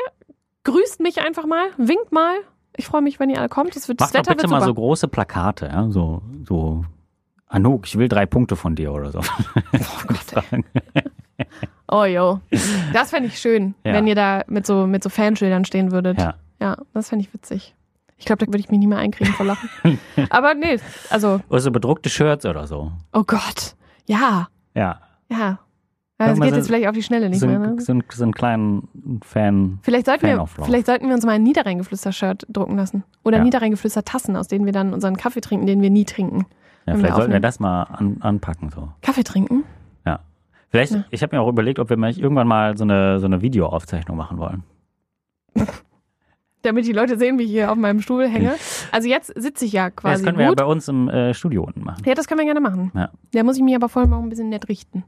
grüßt 0.64 1.00
mich 1.00 1.20
einfach 1.24 1.46
mal, 1.46 1.68
winkt 1.76 2.12
mal. 2.12 2.34
Ich 2.76 2.86
freue 2.86 3.02
mich, 3.02 3.18
wenn 3.20 3.28
ihr 3.30 3.38
alle 3.38 3.48
kommt. 3.48 3.74
Das, 3.76 3.88
wird, 3.88 4.00
das 4.00 4.08
Mach 4.08 4.12
doch 4.12 4.18
Wetter 4.20 4.30
bitte 4.32 4.42
wird 4.44 4.50
mal 4.50 4.60
super. 4.60 4.66
so 4.68 4.74
große 4.74 5.08
Plakate, 5.08 5.66
ja? 5.66 5.88
so, 5.90 6.22
so 6.46 6.84
Anouk, 7.48 7.86
ich 7.86 7.96
will 7.98 8.08
drei 8.08 8.26
Punkte 8.26 8.56
von 8.56 8.74
dir 8.74 8.92
oder 8.92 9.10
so. 9.12 9.20
Fragen. 9.22 10.64
Oh 11.90 12.04
jo. 12.04 12.40
Das 12.92 13.10
fände 13.10 13.28
ich 13.28 13.38
schön, 13.38 13.74
Ja. 13.84 13.94
wenn 13.94 14.06
ihr 14.06 14.14
da 14.14 14.42
mit 14.48 14.66
so, 14.66 14.86
mit 14.86 15.02
so 15.02 15.08
Fanschildern 15.08 15.64
stehen 15.64 15.92
würdet. 15.92 16.18
ja. 16.18 16.34
Ja, 16.60 16.76
das 16.92 17.08
fände 17.10 17.24
ich 17.24 17.32
witzig. 17.32 17.76
Ich 18.18 18.24
glaube, 18.24 18.44
da 18.44 18.48
würde 18.48 18.58
ich 18.58 18.68
mich 18.68 18.78
nicht 18.80 18.88
mehr 18.88 18.98
einkriegen 18.98 19.32
vor 19.32 19.46
Lachen. 19.46 19.68
Aber 20.30 20.54
nee, 20.54 20.78
also, 21.10 21.40
Oder 21.48 21.60
so 21.60 21.70
bedruckte 21.70 22.08
Shirts 22.10 22.44
oder 22.44 22.66
so. 22.66 22.92
oh 23.12 23.22
Gott. 23.24 23.76
Ja, 24.06 24.48
Ja. 24.74 25.00
ja. 25.30 25.36
ja 25.38 25.58
das 26.18 26.40
geht 26.40 26.50
so- 26.50 26.56
jetzt 26.56 26.66
vielleicht 26.66 26.88
auf 26.88 26.94
die 26.94 27.02
Schnelle 27.02 27.28
nicht 27.30 27.38
so, 27.40 27.46
mehr. 27.46 27.58
Ne? 27.60 27.80
so, 27.80 27.92
ein, 27.92 28.02
so 28.10 28.22
einen 28.24 28.32
kleinen 28.32 29.20
Fan. 29.24 29.78
Vielleicht 29.82 30.06
sollten, 30.06 30.22
wir, 30.26 30.32
Fanauflauf. 30.32 30.66
vielleicht 30.66 30.86
sollten 30.86 31.06
wir 31.06 31.14
uns 31.14 31.24
mal 31.24 31.32
ein 31.32 31.42
Niederrheingeflüster-Shirt 31.44 32.46
drucken 32.48 32.76
lassen. 32.76 33.04
Oder 33.24 33.38
Ja. 33.38 33.44
Niederrheingeflüster-Tassen, 33.44 34.36
aus 34.36 34.48
denen 34.48 34.64
wir 34.66 34.72
dann 34.72 34.92
unseren 34.92 35.16
Kaffee 35.16 35.40
trinken, 35.40 35.66
den 35.66 35.80
wir 35.80 35.90
nie 35.90 36.04
trinken. 36.04 36.38
Ja, 36.38 36.44
Wenn 36.86 36.94
wir 36.94 36.98
vielleicht 37.00 37.16
sollten 37.16 37.32
wir 37.32 37.40
das 37.40 37.60
mal 37.60 37.82
an, 37.84 38.16
anpacken. 38.20 38.70
So. 38.70 38.88
Kaffee 39.02 39.22
trinken? 39.22 39.62
Ja. 40.04 40.20
Vielleicht, 40.70 40.92
Ja. 40.92 41.04
ich 41.10 41.22
habe 41.22 41.36
mir 41.36 41.42
auch 41.42 41.48
überlegt, 41.48 41.78
ob 41.78 41.88
wir 41.90 41.96
mal 41.96 42.10
irgendwann 42.10 42.48
mal 42.48 42.76
so 42.76 42.82
eine, 42.84 43.20
so 43.20 43.26
eine 43.26 43.42
Videoaufzeichnung 43.42 44.16
machen 44.16 44.38
wollen. 44.38 44.64
Damit 46.62 46.86
die 46.86 46.92
Leute 46.92 47.16
sehen, 47.18 47.38
wie 47.38 47.44
ich 47.44 47.50
hier 47.50 47.70
auf 47.70 47.76
meinem 47.78 48.00
Stuhl 48.00 48.26
hänge. 48.28 48.54
Also 48.90 49.08
jetzt 49.08 49.32
sitze 49.36 49.64
ich 49.64 49.72
ja 49.72 49.84
Ja, 49.84 49.90
quasi 49.90 50.14
das 50.14 50.24
können 50.24 50.38
wir 50.38 50.44
ja 50.44 50.50
gut. 50.50 50.58
bei 50.58 50.64
uns 50.64 50.88
im 50.88 51.08
äh, 51.08 51.32
Studio 51.34 51.62
unten 51.64 51.84
machen. 51.84 52.02
Ja, 52.04 52.14
das 52.14 52.26
können 52.26 52.38
wir 52.40 52.44
gerne 52.46 52.60
machen. 52.60 52.90
Ja. 52.94 53.10
Da 53.32 53.42
muss 53.44 53.56
ich 53.56 53.62
mich 53.62 53.76
aber 53.76 53.88
vorher 53.88 54.08
noch 54.10 54.20
ein 54.22 54.28
bisschen 54.28 54.48
nett 54.48 54.68
richten. 54.68 55.04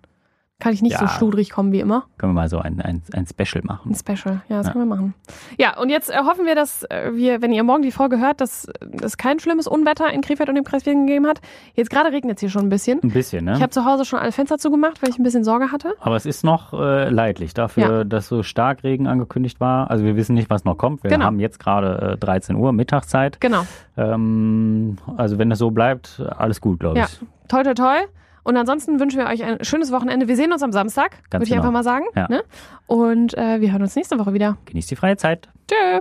Kann 0.61 0.73
ich 0.73 0.83
nicht 0.83 0.97
so 0.99 1.05
Ja. 1.07 1.11
schludrig 1.11 1.51
kommen 1.51 1.73
wie 1.73 1.81
immer. 1.81 2.05
Können 2.19 2.33
wir 2.33 2.41
mal 2.43 2.49
so 2.49 2.59
ein, 2.59 2.81
ein, 2.81 3.03
ein 3.13 3.27
Special 3.27 3.65
machen. 3.65 3.91
Ein 3.91 3.95
Special, 3.97 4.43
ja, 4.49 4.59
das 4.59 4.67
Ja. 4.69 4.73
können 4.73 4.89
wir 4.89 4.95
machen. 4.97 5.15
Ja, 5.59 5.79
und 5.79 5.89
jetzt 5.89 6.11
äh, 6.11 6.19
hoffen 6.19 6.47
wir, 6.47 6.55
dass 6.55 6.85
äh, 6.85 7.11
wir, 7.15 7.43
wenn 7.43 7.53
ihr 7.53 7.65
morgen 7.65 7.83
die 7.83 7.91
Folge 7.93 8.21
hört, 8.21 8.41
dass 8.41 8.67
es 9.03 9.17
kein 9.17 9.41
schlimmes 9.41 9.67
Unwetter 9.67 10.11
in 10.13 10.21
Krefeld 10.21 10.49
und 10.49 10.55
dem 10.55 10.65
Kreis 10.65 10.85
gegeben 10.85 11.27
hat. 11.27 11.41
Jetzt 11.75 11.91
gerade 11.91 12.13
regnet 12.13 12.37
es 12.37 12.41
hier 12.41 12.51
schon 12.51 12.63
ein 12.67 12.69
bisschen. 12.69 13.01
Ein 13.03 13.11
bisschen, 13.11 13.45
ne? 13.45 13.55
Ich 13.55 13.63
habe 13.63 13.71
zu 13.71 13.85
Hause 13.85 14.05
schon 14.05 14.19
alle 14.19 14.33
Fenster 14.33 14.59
zugemacht, 14.59 15.03
weil 15.03 15.11
ich 15.11 15.19
ein 15.19 15.23
bisschen 15.23 15.45
Sorge 15.45 15.73
hatte. 15.73 15.95
Aber 16.01 16.17
es 16.17 16.27
ist 16.27 16.45
noch 16.45 16.73
äh, 16.73 17.09
leidlich 17.09 17.55
dafür, 17.55 17.83
Ja. 17.99 18.05
dass 18.05 18.29
so 18.29 18.43
Starkregen 18.43 19.07
angekündigt 19.07 19.61
war. 19.61 19.91
Also 19.91 20.05
wir 20.05 20.15
wissen 20.17 20.35
nicht, 20.35 20.51
was 20.51 20.65
noch 20.65 20.77
kommt. 20.77 21.03
Wir 21.03 21.11
Genau. 21.11 21.25
haben 21.25 21.41
jetzt 21.41 21.59
gerade 21.59 22.13
äh, 22.13 22.17
13 22.19 22.57
Uhr 22.57 22.73
Mittagszeit. 22.73 23.41
Genau. 23.41 23.63
Ähm, 23.97 24.97
also 25.17 25.39
wenn 25.39 25.51
es 25.51 25.59
so 25.59 25.71
bleibt, 25.71 26.23
alles 26.37 26.61
gut, 26.61 26.81
glaube 26.81 26.99
Ja. 26.99 27.07
ich. 27.07 27.19
Toi, 27.49 27.63
toi, 27.63 27.75
toi. 27.75 27.97
Und 28.43 28.57
ansonsten 28.57 29.01
wünschen 29.01 29.19
wir 29.19 29.27
euch 29.27 29.45
ein 29.45 29.65
schönes 29.65 29.93
Wochenende. 29.93 30.29
Wir 30.29 30.37
sehen 30.37 30.53
uns 30.53 30.63
am 30.63 30.73
Samstag, 30.73 31.19
würde 31.31 31.45
ich 31.45 31.51
genau. 31.51 31.63
einfach 31.63 31.73
mal 31.73 31.83
sagen. 31.83 32.05
Ja. 32.15 32.29
Ne? 32.29 32.43
Und 32.87 33.37
äh, 33.37 33.61
wir 33.61 33.73
hören 33.73 33.83
uns 33.83 33.97
nächste 33.97 34.19
Woche 34.19 34.33
wieder. 34.33 34.59
Genießt 34.67 34.91
die 34.91 34.97
freie 34.97 35.17
Zeit. 35.17 35.49
Tschö. 35.69 36.01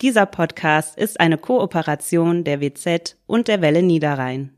Dieser 0.00 0.26
Podcast 0.26 0.96
ist 0.96 1.18
eine 1.18 1.38
Kooperation 1.38 2.44
der 2.44 2.60
WZ 2.60 3.16
und 3.26 3.48
der 3.48 3.60
Welle 3.60 3.82
Niederrhein. 3.82 4.57